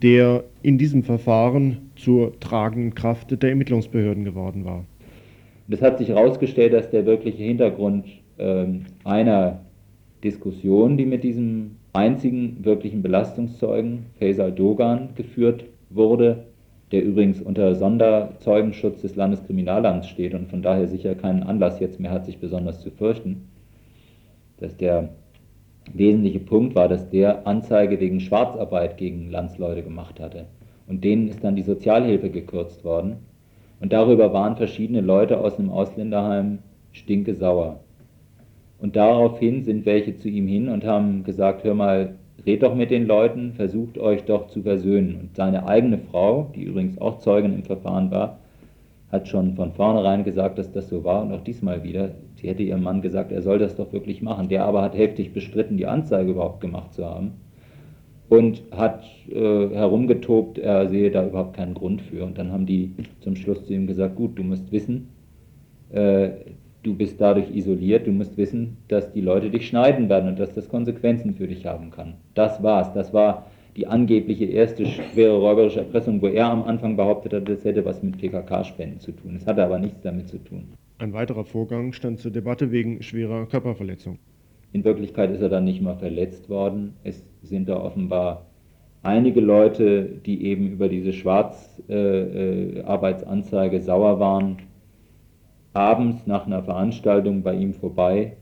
[0.02, 4.84] der in diesem Verfahren zur tragenden Kraft der Ermittlungsbehörden geworden war.
[5.70, 8.04] Es hat sich herausgestellt, dass der wirkliche Hintergrund
[8.36, 8.66] äh,
[9.04, 9.60] einer
[10.22, 16.44] Diskussion, die mit diesem einzigen wirklichen Belastungszeugen, Faisal Dogan, geführt wurde,
[16.94, 22.12] der übrigens unter Sonderzeugenschutz des Landeskriminalamts steht und von daher sicher keinen Anlass jetzt mehr
[22.12, 23.48] hat, sich besonders zu fürchten,
[24.58, 25.08] dass der
[25.92, 30.46] wesentliche Punkt war, dass der Anzeige wegen Schwarzarbeit gegen Landsleute gemacht hatte.
[30.86, 33.16] Und denen ist dann die Sozialhilfe gekürzt worden.
[33.80, 36.60] Und darüber waren verschiedene Leute aus einem Ausländerheim
[36.92, 37.80] stinke sauer.
[38.78, 42.14] Und daraufhin sind welche zu ihm hin und haben gesagt, hör mal,
[42.46, 45.16] red doch mit den Leuten, versucht euch doch zu versöhnen.
[45.20, 48.38] Und seine eigene Frau, die übrigens auch Zeugin im Verfahren war,
[49.10, 52.10] hat schon von vornherein gesagt, dass das so war und auch diesmal wieder.
[52.34, 54.48] Sie hätte ihrem Mann gesagt, er soll das doch wirklich machen.
[54.48, 57.32] Der aber hat heftig bestritten, die Anzeige überhaupt gemacht zu haben
[58.28, 62.24] und hat äh, herumgetobt, er sehe da überhaupt keinen Grund für.
[62.24, 65.08] Und dann haben die zum Schluss zu ihm gesagt, gut, du musst wissen,
[65.90, 66.30] äh,
[66.84, 70.54] du bist dadurch isoliert, du musst wissen, dass die Leute dich schneiden werden und dass
[70.54, 72.14] das Konsequenzen für dich haben kann.
[72.34, 72.92] Das war's.
[72.92, 77.64] Das war die angebliche erste schwere räuberische Erpressung, wo er am Anfang behauptet hat, das
[77.64, 79.34] hätte was mit PKK-Spenden zu tun.
[79.36, 80.68] Es hatte aber nichts damit zu tun.
[80.98, 84.20] Ein weiterer Vorgang stand zur Debatte wegen schwerer Körperverletzung.
[84.72, 86.94] In Wirklichkeit ist er dann nicht mal verletzt worden.
[87.02, 88.46] Es sind da offenbar
[89.02, 94.58] einige Leute, die eben über diese Schwarzarbeitsanzeige äh, sauer waren,
[95.74, 98.32] abends nach einer Veranstaltung bei ihm vorbei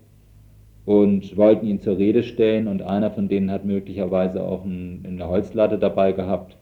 [0.85, 5.29] und wollten ihn zur Rede stellen und einer von denen hat möglicherweise auch ein, eine
[5.29, 6.57] Holzlatte dabei gehabt,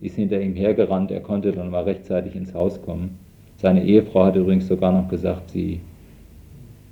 [0.00, 3.18] ist hinter ihm hergerannt, er konnte dann mal rechtzeitig ins Haus kommen.
[3.56, 5.80] Seine Ehefrau hat übrigens sogar noch gesagt, sie,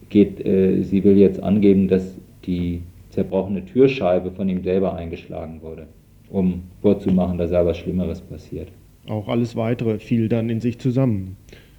[0.08, 5.86] geht, äh, sie will jetzt angeben, dass die zerbrochene Türscheibe von ihm selber eingeschlagen wurde,
[6.30, 8.68] um vorzumachen, dass da was Schlimmeres passiert.
[9.08, 11.36] Auch alles Weitere fiel dann in sich zusammen.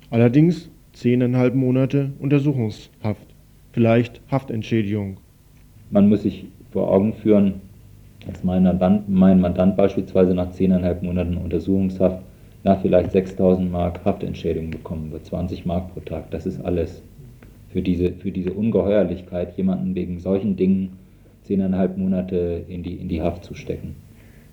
[0.09, 3.27] Allerdings zehneinhalb Monate Untersuchungshaft
[3.71, 5.17] vielleicht Haftentschädigung.
[5.89, 7.55] Man muss sich vor Augen führen,
[8.25, 12.23] dass mein Mandant, mein Mandant beispielsweise nach 10,5 Monaten Untersuchungshaft
[12.63, 16.31] nach vielleicht 6000 Mark Haftentschädigung bekommen wird, 20 Mark pro Tag.
[16.31, 17.01] Das ist alles
[17.69, 20.93] für diese, für diese Ungeheuerlichkeit, jemanden wegen solchen Dingen
[21.47, 23.95] 10,5 Monate in die, in die Haft zu stecken.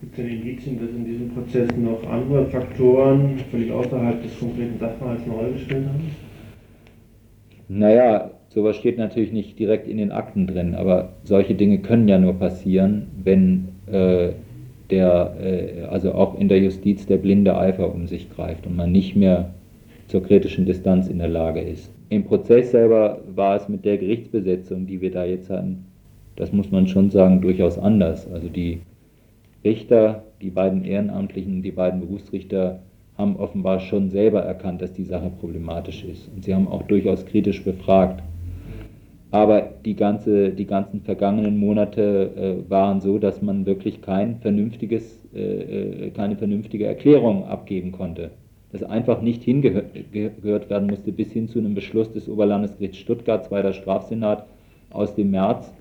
[0.00, 4.78] Gibt es denn Indizien, dass in diesem Prozess noch andere Faktoren völlig außerhalb des konkreten
[4.78, 6.29] Sachverhalts eine Rolle gespielt haben?
[7.72, 12.18] Naja, Sowas steht natürlich nicht direkt in den Akten drin, aber solche Dinge können ja
[12.18, 14.30] nur passieren, wenn äh,
[14.90, 18.90] der, äh, also auch in der Justiz der blinde Eifer um sich greift und man
[18.90, 19.54] nicht mehr
[20.08, 21.92] zur kritischen Distanz in der Lage ist.
[22.08, 25.84] Im Prozess selber war es mit der Gerichtsbesetzung, die wir da jetzt hatten,
[26.34, 28.28] das muss man schon sagen, durchaus anders.
[28.32, 28.80] Also die
[29.62, 32.80] Richter, die beiden Ehrenamtlichen, die beiden Berufsrichter
[33.20, 36.28] haben offenbar schon selber erkannt, dass die Sache problematisch ist.
[36.34, 38.22] Und sie haben auch durchaus kritisch befragt.
[39.30, 45.24] Aber die, ganze, die ganzen vergangenen Monate äh, waren so, dass man wirklich kein vernünftiges,
[45.32, 48.30] äh, äh keine vernünftige Erklärung abgeben konnte.
[48.72, 53.72] Dass einfach nicht hingehört werden musste bis hin zu einem Beschluss des Oberlandesgerichts Stuttgart, zweiter
[53.72, 54.46] Strafsenat
[54.90, 55.72] aus dem März,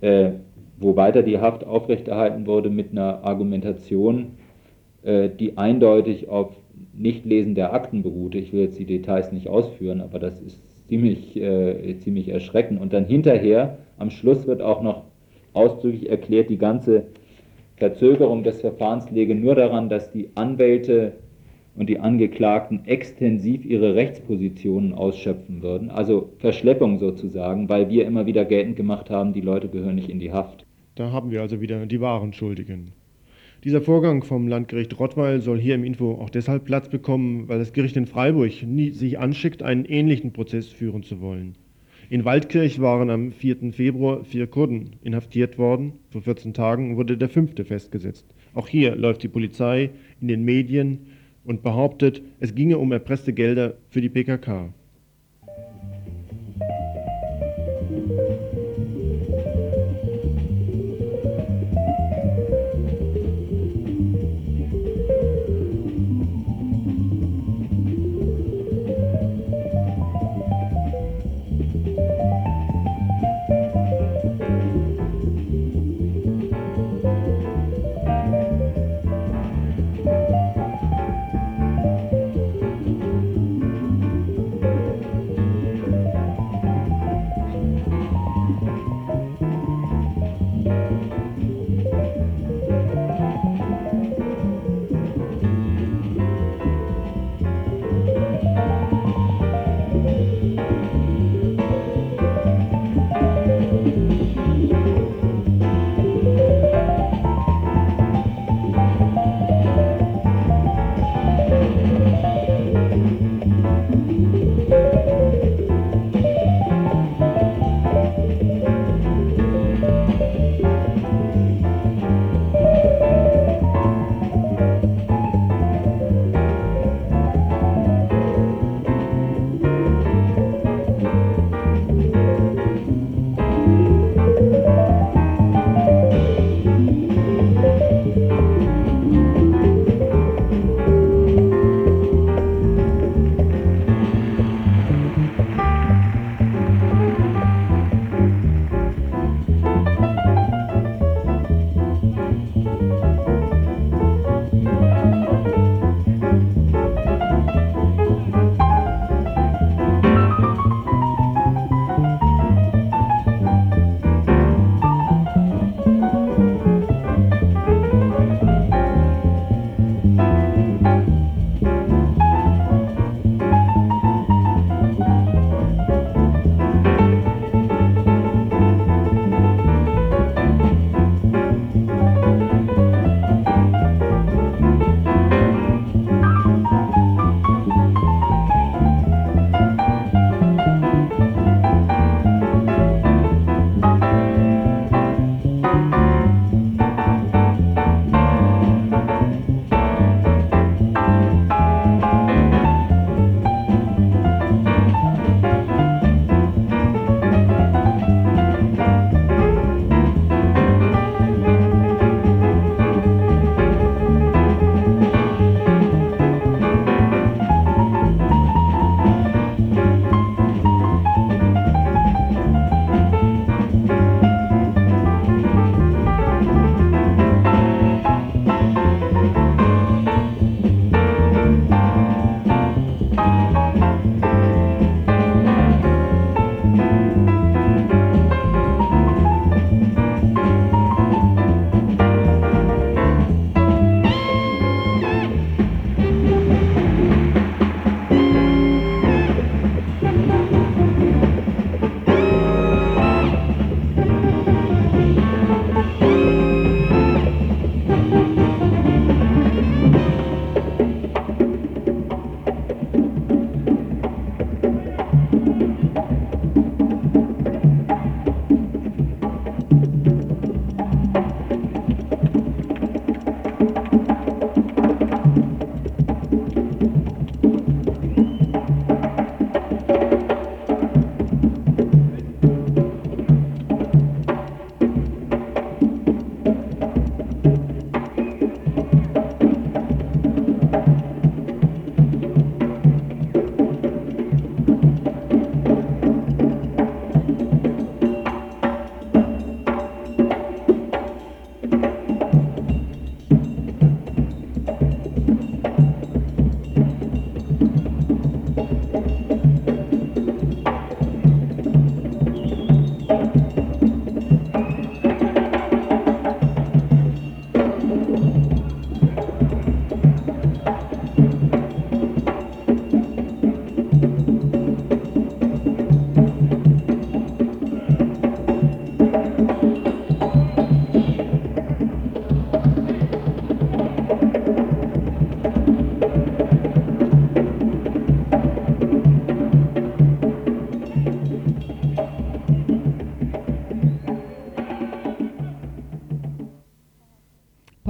[0.00, 0.32] äh,
[0.78, 4.32] wo weiter die Haft aufrechterhalten wurde mit einer Argumentation,
[5.04, 6.54] die eindeutig auf
[6.94, 8.38] Nichtlesen der Akten beruhte.
[8.38, 12.80] Ich will jetzt die Details nicht ausführen, aber das ist ziemlich, äh, ziemlich erschreckend.
[12.80, 15.04] Und dann hinterher, am Schluss wird auch noch
[15.54, 17.06] ausdrücklich erklärt, die ganze
[17.76, 21.14] Verzögerung des Verfahrens läge nur daran, dass die Anwälte
[21.74, 28.44] und die Angeklagten extensiv ihre Rechtspositionen ausschöpfen würden, also Verschleppung sozusagen, weil wir immer wieder
[28.44, 30.66] geltend gemacht haben, die Leute gehören nicht in die Haft.
[30.94, 32.92] Da haben wir also wieder die wahren Schuldigen.
[33.64, 37.72] Dieser Vorgang vom Landgericht Rottweil soll hier im Info auch deshalb Platz bekommen, weil das
[37.72, 41.54] Gericht in Freiburg nie, sich anschickt, einen ähnlichen Prozess führen zu wollen.
[42.10, 43.72] In Waldkirch waren am 4.
[43.72, 45.92] Februar vier Kurden inhaftiert worden.
[46.10, 48.26] Vor 14 Tagen wurde der fünfte festgesetzt.
[48.52, 51.06] Auch hier läuft die Polizei in den Medien
[51.44, 54.74] und behauptet, es ginge um erpresste Gelder für die PKK.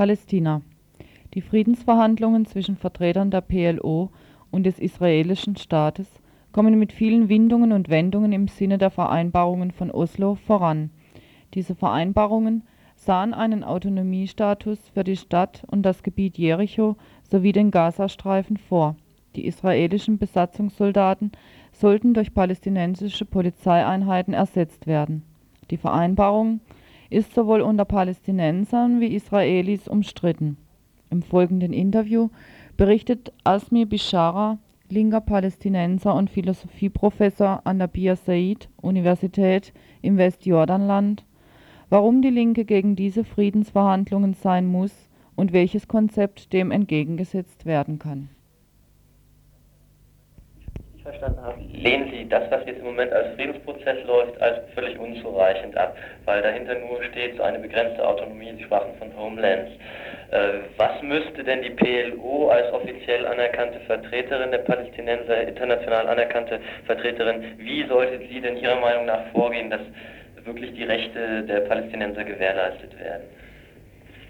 [0.03, 0.63] Palästina.
[1.33, 4.11] Die Friedensverhandlungen zwischen Vertretern der PLO
[4.51, 6.09] und des israelischen Staates
[6.51, 10.91] kommen mit vielen Windungen und Wendungen im Sinne der Vereinbarungen von Oslo voran.
[11.55, 12.65] Diese Vereinbarungen
[12.97, 16.97] sahen einen Autonomiestatus für die Stadt und das Gebiet Jericho
[17.31, 18.97] sowie den Gazastreifen vor.
[19.37, 21.31] Die israelischen Besatzungssoldaten
[21.71, 25.23] sollten durch palästinensische Polizeieinheiten ersetzt werden.
[25.71, 26.59] Die Vereinbarung
[27.13, 30.57] ist sowohl unter Palästinensern wie Israelis umstritten.
[31.11, 32.31] Im folgenden Interview
[32.77, 34.59] berichtet Asmi Bishara,
[34.89, 41.25] linker Palästinenser und Philosophieprofessor an der Bir Said Universität im Westjordanland,
[41.91, 44.93] warum die Linke gegen diese Friedensverhandlungen sein muss
[45.37, 48.31] und welches Konzept dem entgegengesetzt werden kann
[51.03, 55.77] verstanden habe, lehnen Sie das, was jetzt im Moment als Friedensprozess läuft, als völlig unzureichend
[55.77, 58.53] ab, weil dahinter nur steht so eine begrenzte Autonomie.
[58.57, 59.73] Sie sprachen von Homelands.
[60.31, 67.59] Äh, was müsste denn die PLO als offiziell anerkannte Vertreterin der Palästinenser, international anerkannte Vertreterin,
[67.59, 69.83] wie sollte sie denn Ihrer Meinung nach vorgehen, dass
[70.45, 73.25] wirklich die Rechte der Palästinenser gewährleistet werden?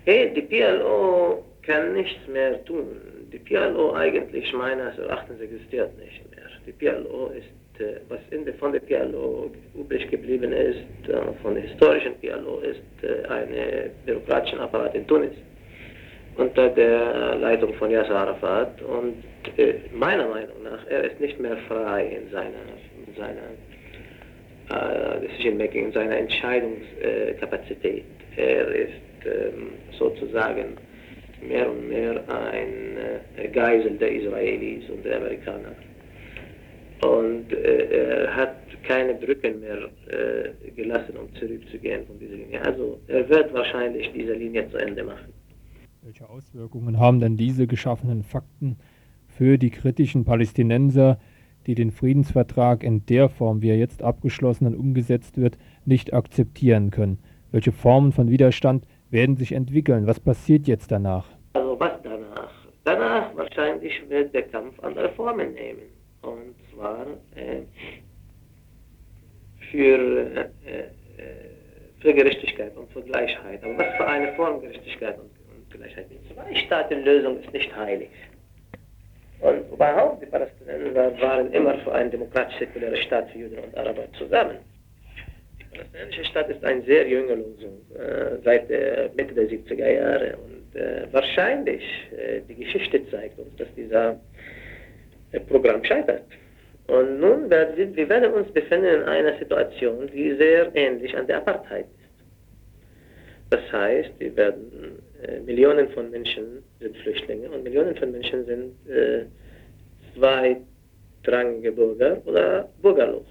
[0.04, 3.00] Hey, die PLO kann nichts mehr tun.
[3.32, 6.31] Die PLO eigentlich meines Erachtens existiert nicht.
[6.66, 11.64] Die PLO ist, äh, was in von der PLO übrig geblieben ist, äh, von der
[11.64, 13.48] historischen PLO, ist äh, ein
[14.06, 15.32] bürokratischer Apparat in Tunis
[16.36, 19.22] unter der Leitung von Yasser Arafat und
[19.92, 22.64] meiner Meinung nach, er ist nicht mehr frei in seiner,
[23.06, 23.50] in seiner
[25.20, 28.04] Decision Making, in seiner Entscheidungskapazität.
[28.36, 30.78] Er ist ähm, sozusagen
[31.46, 35.74] mehr und mehr ein Geisel der Israelis und der Amerikaner
[37.04, 42.64] und äh, er hat keine Brücken mehr äh, gelassen, um zurückzugehen von dieser Linie.
[42.64, 45.32] Also er wird wahrscheinlich diese Linie zu Ende machen.
[46.02, 48.76] Welche Auswirkungen haben denn diese geschaffenen Fakten
[49.28, 51.18] für die kritischen Palästinenser,
[51.66, 56.90] die den Friedensvertrag in der Form, wie er jetzt abgeschlossen und umgesetzt wird, nicht akzeptieren
[56.90, 57.18] können?
[57.52, 60.06] Welche Formen von Widerstand werden sich entwickeln?
[60.06, 61.26] Was passiert jetzt danach?
[61.52, 62.52] Also was danach?
[62.84, 65.82] Danach wahrscheinlich wird der Kampf andere Formen nehmen
[66.22, 67.62] und zwar äh,
[69.70, 70.84] für, äh, äh,
[72.00, 73.62] für Gerechtigkeit und für Gleichheit.
[73.62, 76.06] Aber was für eine Form Gerechtigkeit und, und Gleichheit?
[76.10, 78.10] Die Zwei-Staaten-Lösung ist nicht heilig.
[79.40, 84.58] Und überhaupt, die Palästinenser waren immer für einen demokratisch-säkulären Staat für Juden und Araber zusammen.
[85.58, 90.36] Die palästinensische Stadt ist eine sehr junge Lösung, äh, seit der Mitte der 70er Jahre.
[90.36, 91.82] Und äh, wahrscheinlich,
[92.16, 94.20] äh, die Geschichte zeigt uns, dass dieser
[95.40, 96.22] Programm scheitert.
[96.88, 101.38] Und nun werden wir werden uns befinden in einer Situation, die sehr ähnlich an der
[101.38, 102.02] Apartheid ist.
[103.50, 108.74] Das heißt, wir werden äh, Millionen von Menschen sind Flüchtlinge und Millionen von Menschen sind
[108.88, 109.24] äh,
[110.14, 113.26] zweitrangige Bürger oder bürgerlos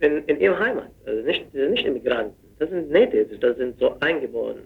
[0.00, 0.90] in, in ihrem Heimat.
[1.06, 4.62] Also nicht, nicht Immigranten, das sind Natives, das sind so Eingeborene.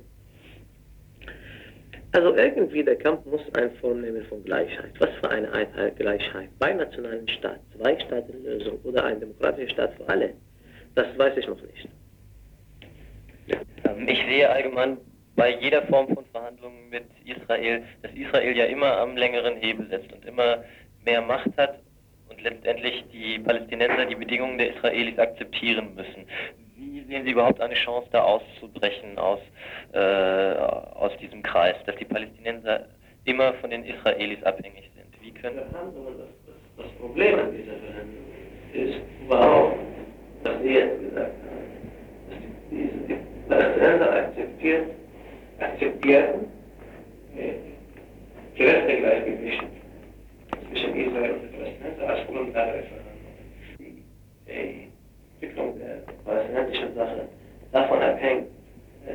[2.12, 3.40] Also irgendwie der Kampf muss
[3.80, 4.92] Form nehmen von Gleichheit.
[4.98, 6.50] Was für eine Einheit, Gleichheit?
[6.58, 10.34] Bei nationalen Staat, Zwei-Staaten-Lösung oder ein demokratischer Staat für alle?
[10.94, 11.88] Das weiß ich noch nicht.
[13.84, 14.98] Ähm, ich sehe allgemein
[15.36, 20.12] bei jeder Form von Verhandlungen mit Israel, dass Israel ja immer am längeren Hebel setzt
[20.12, 20.62] und immer
[21.06, 21.78] mehr Macht hat
[22.28, 26.26] und letztendlich die Palästinenser die Bedingungen der Israelis akzeptieren müssen.
[26.90, 29.38] Wie sehen Sie überhaupt eine Chance, da auszubrechen aus,
[29.92, 32.86] äh, aus diesem Kreis, dass die Palästinenser
[33.24, 35.22] immer von den Israelis abhängig sind?
[35.22, 38.24] Wie können das, Problem an dieser Verhandlung
[38.72, 39.78] ist überhaupt,
[40.42, 41.90] was Sie jetzt gesagt haben,
[42.28, 42.38] dass
[43.08, 43.16] die,
[43.48, 44.86] Palästinenser akzeptiert,
[45.60, 46.48] akzeptieren
[47.36, 49.62] äh, Kräftegleichgewicht
[50.68, 54.04] zwischen Israel und den Palästinensern als Grundlage der Verhandlungen.
[54.48, 54.92] Die,
[55.42, 57.28] Entwicklung der palästinensischen Sache
[57.72, 58.46] davon abhängt,
[59.06, 59.12] äh,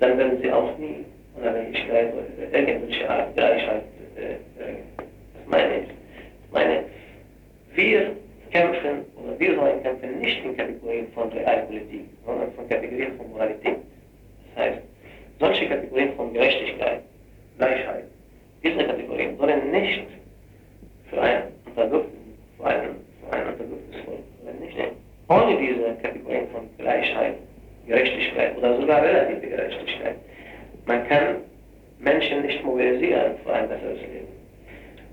[0.00, 1.04] dann werden sie auch nie
[1.36, 4.30] Unabhängigkeit oder irgendwelche Art Gleichheit bringen.
[4.58, 4.74] Äh,
[5.34, 5.88] das meine ich.
[5.88, 6.84] Ich meine,
[7.74, 8.16] wir
[8.50, 13.78] kämpfen oder wir sollen kämpfen nicht in Kategorien von Realpolitik, sondern von Kategorien von Moralität.
[14.54, 14.82] Das heißt,
[15.40, 17.02] solche Kategorien von Gerechtigkeit,
[17.58, 18.04] Gleichheit,
[18.62, 20.06] diese Kategorien sollen nicht
[21.10, 26.68] für einen unterdrückten, für einen, für einen unterdrücktes Volk, nicht nehmen ohne diese Kategorien von
[26.78, 27.36] Gleichheit,
[27.86, 30.16] Gerechtigkeit oder sogar relative Gerechtigkeit.
[30.86, 31.36] Man kann
[31.98, 34.28] Menschen nicht mobilisieren für ein besseres Leben.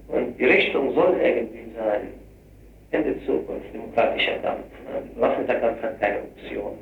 [0.07, 2.09] Und die Richtung soll irgendwie sein,
[2.91, 4.65] in der Zukunft demokratischer Kampf.
[4.85, 5.01] Ne?
[5.15, 6.77] Bewaffneter Kampf hat keine Option.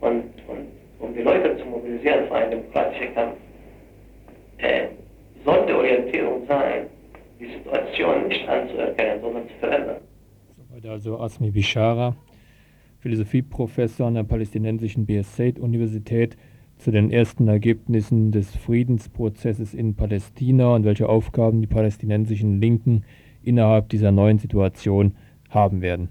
[0.00, 0.68] Und, und
[1.00, 3.36] um die Leute zu mobilisieren für einen demokratischen Kampf,
[4.58, 4.88] äh,
[5.44, 6.86] soll die Orientierung sein,
[7.40, 9.96] die Situation nicht anzuerkennen, sondern zu verändern.
[10.74, 12.16] Soweit also Asmi Bishara,
[12.98, 16.36] Philosophieprofessor an der palästinensischen BS-Said-Universität
[16.78, 23.04] zu den ersten Ergebnissen des Friedensprozesses in Palästina und welche Aufgaben die palästinensischen Linken
[23.44, 25.14] innerhalb dieser neuen Situation
[25.48, 26.08] haben werden.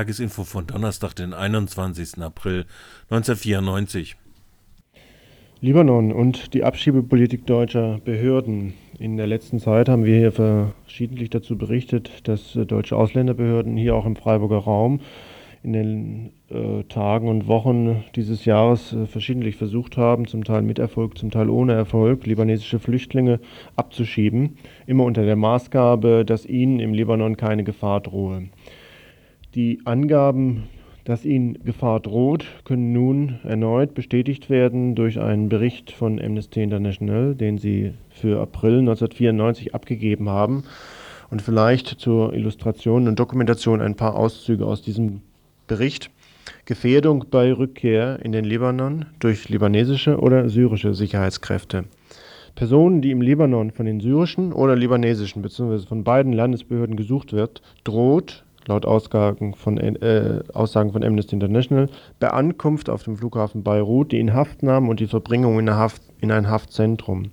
[0.00, 2.22] Tagesinfo von Donnerstag, den 21.
[2.22, 2.64] April
[3.10, 4.16] 1994.
[5.60, 8.72] Libanon und die Abschiebepolitik deutscher Behörden.
[8.98, 14.06] In der letzten Zeit haben wir hier verschiedentlich dazu berichtet, dass deutsche Ausländerbehörden hier auch
[14.06, 15.00] im Freiburger Raum
[15.62, 20.78] in den äh, Tagen und Wochen dieses Jahres äh, verschiedentlich versucht haben, zum Teil mit
[20.78, 23.38] Erfolg, zum Teil ohne Erfolg, libanesische Flüchtlinge
[23.76, 28.48] abzuschieben, immer unter der Maßgabe, dass ihnen im Libanon keine Gefahr drohe.
[29.56, 30.68] Die Angaben,
[31.02, 37.34] dass ihnen Gefahr droht, können nun erneut bestätigt werden durch einen Bericht von Amnesty International,
[37.34, 40.62] den sie für April 1994 abgegeben haben.
[41.30, 45.20] Und vielleicht zur Illustration und Dokumentation ein paar Auszüge aus diesem
[45.66, 46.10] Bericht.
[46.64, 51.86] Gefährdung bei Rückkehr in den Libanon durch libanesische oder syrische Sicherheitskräfte.
[52.54, 55.86] Personen, die im Libanon von den syrischen oder libanesischen bzw.
[55.86, 61.88] von beiden Landesbehörden gesucht wird, droht laut Aussagen von, äh, Aussagen von Amnesty International,
[62.18, 66.48] bei Ankunft auf dem Flughafen Beirut die Inhaftnahme und die Verbringung in, Haft, in ein
[66.48, 67.30] Haftzentrum.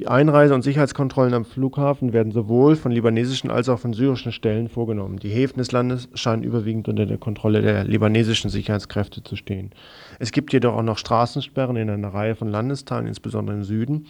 [0.00, 4.68] Die Einreise- und Sicherheitskontrollen am Flughafen werden sowohl von libanesischen als auch von syrischen Stellen
[4.68, 5.20] vorgenommen.
[5.20, 9.70] Die Häfen des Landes scheinen überwiegend unter der Kontrolle der libanesischen Sicherheitskräfte zu stehen.
[10.18, 14.06] Es gibt jedoch auch noch Straßensperren in einer Reihe von Landesteilen, insbesondere im Süden,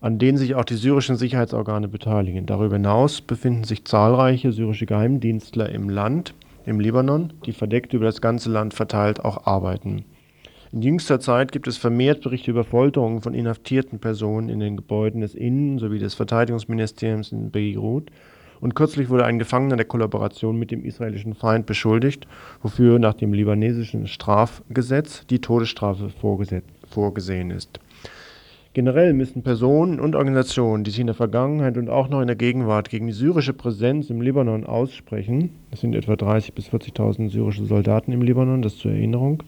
[0.00, 2.46] an denen sich auch die syrischen Sicherheitsorgane beteiligen.
[2.46, 6.34] Darüber hinaus befinden sich zahlreiche syrische Geheimdienstler im Land,
[6.66, 10.04] im Libanon, die verdeckt über das ganze Land verteilt auch arbeiten.
[10.70, 15.22] In jüngster Zeit gibt es vermehrt Berichte über Folterungen von inhaftierten Personen in den Gebäuden
[15.22, 18.10] des Innen- sowie des Verteidigungsministeriums in Beirut.
[18.60, 22.26] Und kürzlich wurde ein Gefangener der Kollaboration mit dem israelischen Feind beschuldigt,
[22.60, 27.80] wofür nach dem libanesischen Strafgesetz die Todesstrafe vorgesehen ist.
[28.74, 32.36] Generell müssen Personen und Organisationen, die sich in der Vergangenheit und auch noch in der
[32.36, 37.64] Gegenwart gegen die syrische Präsenz im Libanon aussprechen, es sind etwa 30.000 bis 40.000 syrische
[37.64, 39.42] Soldaten im Libanon, das zur Erinnerung,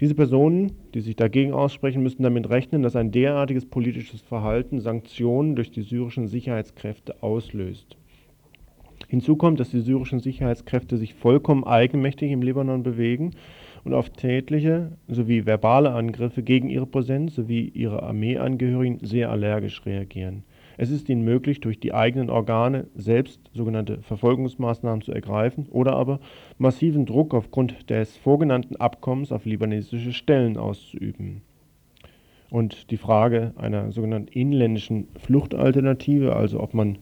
[0.00, 5.56] diese Personen, die sich dagegen aussprechen, müssen damit rechnen, dass ein derartiges politisches Verhalten Sanktionen
[5.56, 7.96] durch die syrischen Sicherheitskräfte auslöst.
[9.08, 13.32] Hinzu kommt, dass die syrischen Sicherheitskräfte sich vollkommen eigenmächtig im Libanon bewegen
[13.84, 20.42] und auf tätliche sowie verbale Angriffe gegen ihre Präsenz sowie ihre Armeeangehörigen sehr allergisch reagieren.
[20.76, 26.20] Es ist ihnen möglich, durch die eigenen Organe selbst sogenannte Verfolgungsmaßnahmen zu ergreifen oder aber
[26.58, 31.42] massiven Druck aufgrund des vorgenannten Abkommens auf libanesische Stellen auszuüben.
[32.50, 36.98] Und die Frage einer sogenannten inländischen Fluchtalternative, also ob man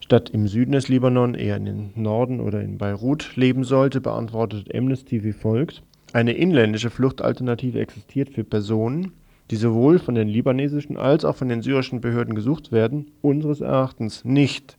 [0.00, 4.74] statt im Süden des Libanon eher in den Norden oder in Beirut leben sollte, beantwortet
[4.74, 5.82] Amnesty wie folgt.
[6.12, 9.12] Eine inländische Fluchtalternative existiert für Personen,
[9.50, 14.24] die sowohl von den libanesischen als auch von den syrischen Behörden gesucht werden, unseres Erachtens
[14.24, 14.76] nicht,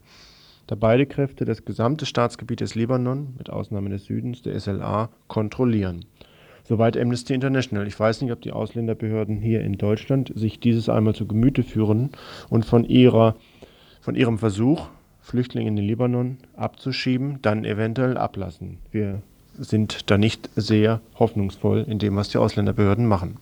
[0.66, 6.04] da beide Kräfte das gesamte Staatsgebiet des Libanon, mit Ausnahme des Südens, der SLA, kontrollieren.
[6.62, 7.88] Soweit Amnesty International.
[7.88, 12.10] Ich weiß nicht, ob die Ausländerbehörden hier in Deutschland sich dieses einmal zu Gemüte führen
[12.48, 13.34] und von, ihrer,
[14.00, 14.86] von ihrem Versuch,
[15.20, 18.78] Flüchtlinge in den Libanon abzuschieben, dann eventuell ablassen.
[18.92, 19.22] Wir
[19.58, 23.38] sind da nicht sehr hoffnungsvoll in dem, was die Ausländerbehörden machen.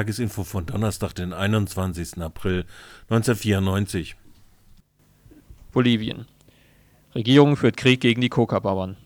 [0.00, 2.22] Tagesinfo von Donnerstag, den 21.
[2.22, 2.64] April
[3.10, 4.16] 1994.
[5.72, 6.24] Bolivien.
[7.14, 8.96] Regierung führt Krieg gegen die Coca-Bauern.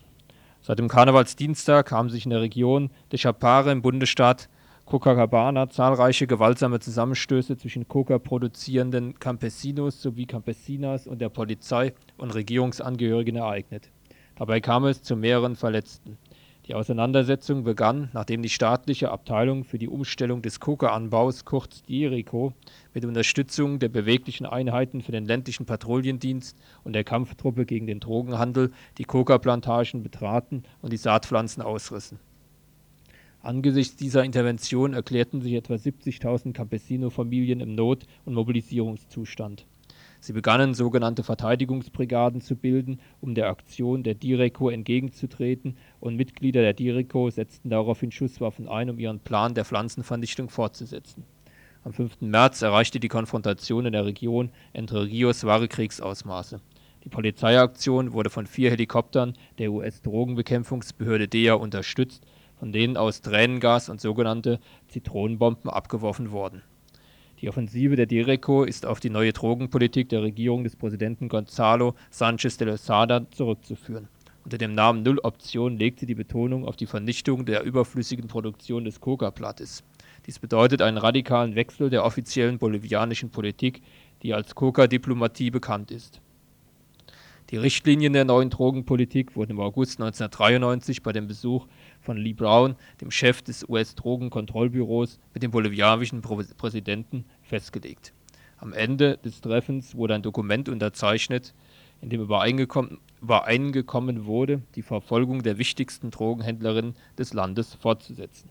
[0.61, 4.47] Seit dem Karnevalsdienstag haben sich in der Region de Chapare im Bundesstaat
[4.85, 13.89] Copacabana zahlreiche gewaltsame Zusammenstöße zwischen Coca-produzierenden Campesinos sowie Campesinas und der Polizei und Regierungsangehörigen ereignet.
[14.37, 16.17] Dabei kam es zu mehreren Verletzten.
[16.67, 22.53] Die Auseinandersetzung begann, nachdem die staatliche Abteilung für die Umstellung des Koka-Anbaus, kurz DIRECO,
[22.95, 28.71] mit Unterstützung der beweglichen Einheiten für den ländlichen Patrouillendienst und der Kampftruppe gegen den Drogenhandel
[28.97, 32.17] die Coca-Plantagen betraten und die Saatpflanzen ausrissen.
[33.43, 39.67] Angesichts dieser Intervention erklärten sich etwa 70.000 Campesino-Familien im Not- und Mobilisierungszustand
[40.25, 46.73] Sie begannen sogenannte Verteidigungsbrigaden zu bilden, um der Aktion der Direco entgegenzutreten, und Mitglieder der
[46.73, 51.25] Direco setzten daraufhin Schusswaffen ein, um ihren Plan der Pflanzenvernichtung fortzusetzen.
[51.83, 52.21] Am 5.
[52.21, 56.59] März erreichte die Konfrontation in der Region Entre Rios wahre Kriegsausmaße.
[57.03, 64.01] Die Polizeiaktion wurde von vier Helikoptern der US-Drogenbekämpfungsbehörde DEA unterstützt, von denen aus Tränengas und
[64.01, 66.63] sogenannte Zitronenbomben abgeworfen wurden
[67.41, 72.57] die Offensive der Direco ist auf die neue Drogenpolitik der Regierung des Präsidenten Gonzalo Sanchez
[72.57, 74.07] de Lozada zurückzuführen.
[74.45, 79.01] Unter dem Namen Null-Option legt sie die Betonung auf die Vernichtung der überflüssigen Produktion des
[79.01, 79.83] Coca-Blattes.
[80.25, 83.81] Dies bedeutet einen radikalen Wechsel der offiziellen bolivianischen Politik,
[84.23, 86.21] die als Coca-Diplomatie bekannt ist
[87.51, 91.67] die Richtlinien der neuen Drogenpolitik wurden im August 1993 bei dem Besuch
[92.05, 98.13] von Lee Brown, dem Chef des US-Drogenkontrollbüros, mit dem bolivianischen Präsidenten festgelegt.
[98.57, 101.53] Am Ende des Treffens wurde ein Dokument unterzeichnet,
[102.01, 102.99] in dem übereingekommen,
[104.25, 108.49] wurde, die Verfolgung der wichtigsten Drogenhändlerinnen des Landes fortzusetzen.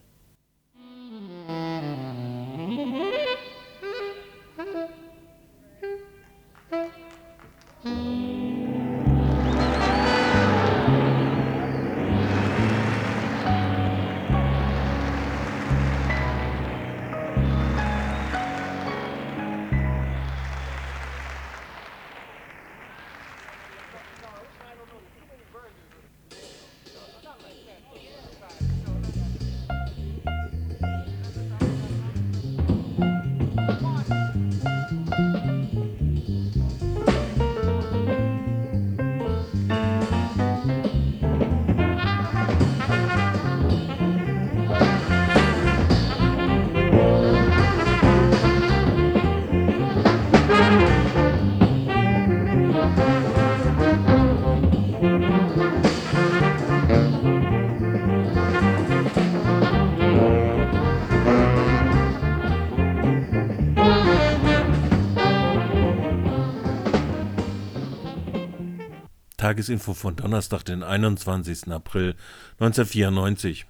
[69.64, 71.72] Tagesinfo von Donnerstag, den 21.
[71.72, 72.16] April
[72.60, 73.64] 1994.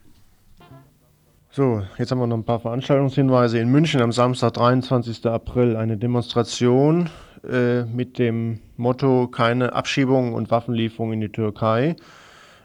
[1.50, 3.60] So, jetzt haben wir noch ein paar Veranstaltungshinweise.
[3.60, 5.24] In München am Samstag, 23.
[5.26, 7.10] April, eine Demonstration
[7.48, 11.94] äh, mit dem Motto keine Abschiebungen und Waffenlieferungen in die Türkei.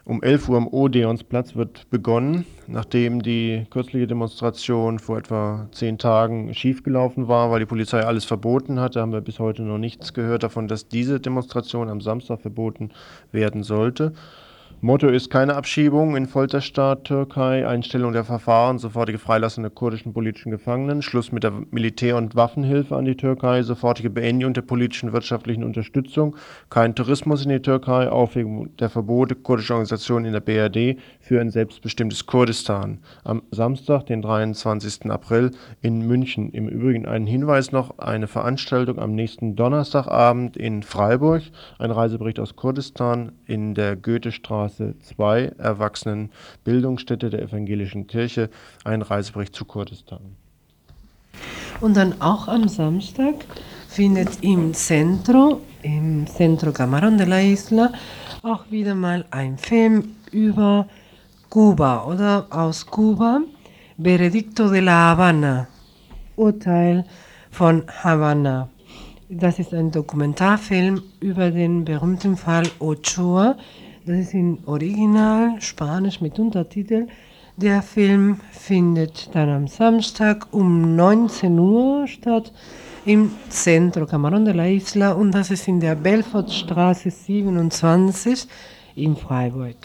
[0.09, 6.51] Um 11 Uhr am Odeonsplatz wird begonnen, nachdem die kürzliche Demonstration vor etwa zehn Tagen
[6.55, 10.41] schiefgelaufen war, weil die Polizei alles verboten hatte, haben wir bis heute noch nichts gehört
[10.41, 12.89] davon, dass diese Demonstration am Samstag verboten
[13.31, 14.13] werden sollte.
[14.81, 20.51] Motto ist keine Abschiebung in Folterstaat Türkei, Einstellung der Verfahren, sofortige Freilassung der kurdischen politischen
[20.51, 25.65] Gefangenen, Schluss mit der Militär- und Waffenhilfe an die Türkei, sofortige Beendigung der politischen wirtschaftlichen
[25.65, 26.37] Unterstützung,
[26.69, 31.49] kein Tourismus in die Türkei, Aufhebung der Verbote kurdischer Organisationen in der BRD für ein
[31.49, 32.99] selbstbestimmtes Kurdistan.
[33.25, 35.11] Am Samstag, den 23.
[35.11, 35.51] April
[35.81, 36.51] in München.
[36.51, 41.43] Im Übrigen ein Hinweis noch, eine Veranstaltung am nächsten Donnerstagabend in Freiburg,
[41.79, 48.49] ein Reisebericht aus Kurdistan in der Goethestraße Straße 2, Erwachsenenbildungsstätte der Evangelischen Kirche,
[48.83, 50.19] ein Reisebericht zu Kurdistan.
[51.81, 53.35] Und dann auch am Samstag
[53.87, 57.91] findet im Centro, im Centro Camarón de la Isla,
[58.43, 60.87] auch wieder mal ein Film über
[61.49, 63.41] Kuba oder aus Kuba,
[63.97, 65.67] Veredicto de la Habana,
[66.35, 67.05] Urteil
[67.49, 68.69] von Havanna.
[69.29, 73.55] Das ist ein Dokumentarfilm über den berühmten Fall Ochoa,
[74.05, 77.07] das ist in Original, Spanisch mit Untertitel.
[77.57, 82.53] Der Film findet dann am Samstag um 19 Uhr statt
[83.05, 88.47] im Centro Camarón de la Isla und das ist in der Belfortstraße 27
[88.95, 89.75] in Freiburg.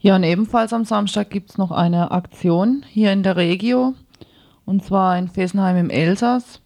[0.00, 3.94] Ja, und ebenfalls am Samstag gibt es noch eine Aktion hier in der Regio
[4.64, 6.60] und zwar in Fessenheim im Elsass.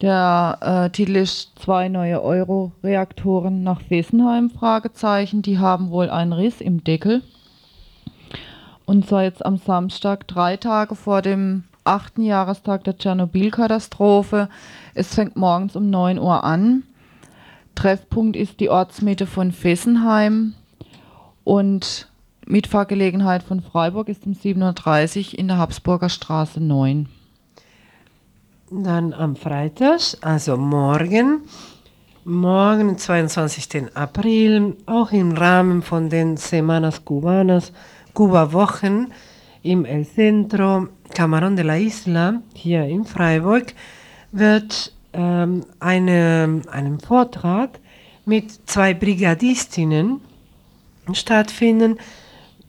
[0.00, 5.42] Der äh, Titel ist zwei neue Euro-Reaktoren nach Fessenheim, Fragezeichen.
[5.42, 7.22] Die haben wohl einen Riss im Deckel.
[8.84, 14.48] Und zwar jetzt am Samstag, drei Tage vor dem achten Jahrestag der Tschernobyl-Katastrophe.
[14.94, 16.84] Es fängt morgens um 9 Uhr an.
[17.74, 20.54] Treffpunkt ist die Ortsmitte von Fessenheim.
[21.42, 22.08] Und
[22.46, 27.08] Mitfahrgelegenheit von Freiburg ist um 7.30 Uhr in der Habsburger Straße 9.
[28.70, 31.40] Dann am Freitag, also morgen,
[32.24, 33.96] morgen, 22.
[33.96, 37.72] April, auch im Rahmen von den Semanas Cubanas,
[38.12, 39.10] Kuba-Wochen
[39.62, 43.72] im El Centro Camarón de la Isla, hier in Freiburg,
[44.32, 47.80] wird ähm, eine, einem Vortrag
[48.26, 50.20] mit zwei Brigadistinnen
[51.14, 51.96] stattfinden,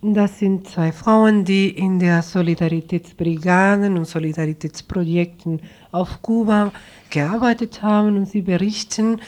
[0.01, 6.71] das sind zwei Frauen, die in der Solidaritätsbrigaden und Solidaritätsprojekten auf Kuba
[7.09, 9.19] gearbeitet haben und sie berichten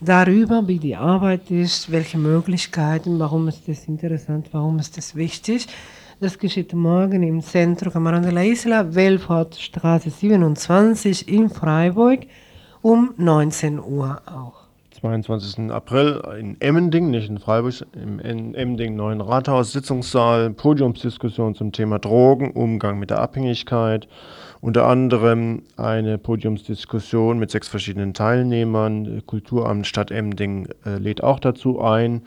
[0.00, 5.66] darüber, wie die Arbeit ist, welche Möglichkeiten, warum ist das interessant, warum ist das wichtig.
[6.20, 12.26] Das geschieht morgen im Centro Camarón de la Isla, Welfortstraße 27 in Freiburg
[12.82, 14.57] um 19 Uhr auch.
[15.00, 15.70] 22.
[15.70, 22.50] April in Emmending, nicht in Freiburg, im Emmending neuen Rathaus, Sitzungssaal, Podiumsdiskussion zum Thema Drogen,
[22.50, 24.08] Umgang mit der Abhängigkeit.
[24.60, 29.22] Unter anderem eine Podiumsdiskussion mit sechs verschiedenen Teilnehmern.
[29.24, 32.22] Kulturamt Stadt Emmending äh, lädt auch dazu ein.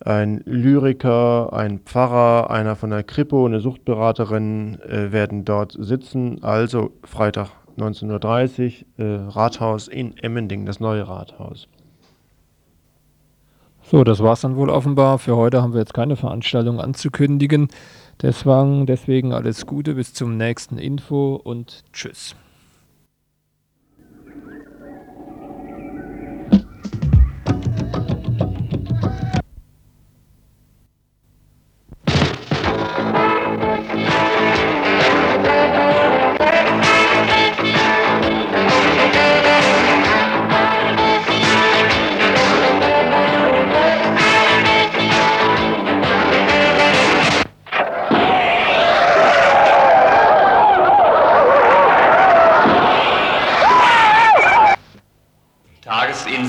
[0.00, 6.42] Ein Lyriker, ein Pfarrer, einer von der Kripo, eine Suchtberaterin äh, werden dort sitzen.
[6.42, 11.68] Also Freitag 19.30 Uhr, äh, Rathaus in Emmending, das neue Rathaus.
[13.90, 15.18] So, das war es dann wohl offenbar.
[15.18, 17.66] Für heute haben wir jetzt keine Veranstaltung anzukündigen.
[18.22, 22.36] Deswegen, deswegen alles Gute, bis zum nächsten Info und tschüss.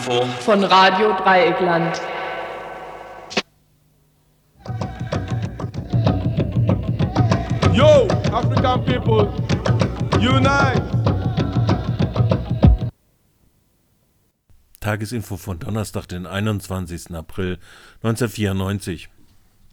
[0.02, 2.02] Tagesinfo von Radio Dreieckland.
[7.72, 9.32] Yo, African people,
[10.20, 10.82] unite!
[14.80, 17.14] Tagesinfo von Donnerstag, den 21.
[17.14, 17.60] April
[18.02, 19.11] 1994.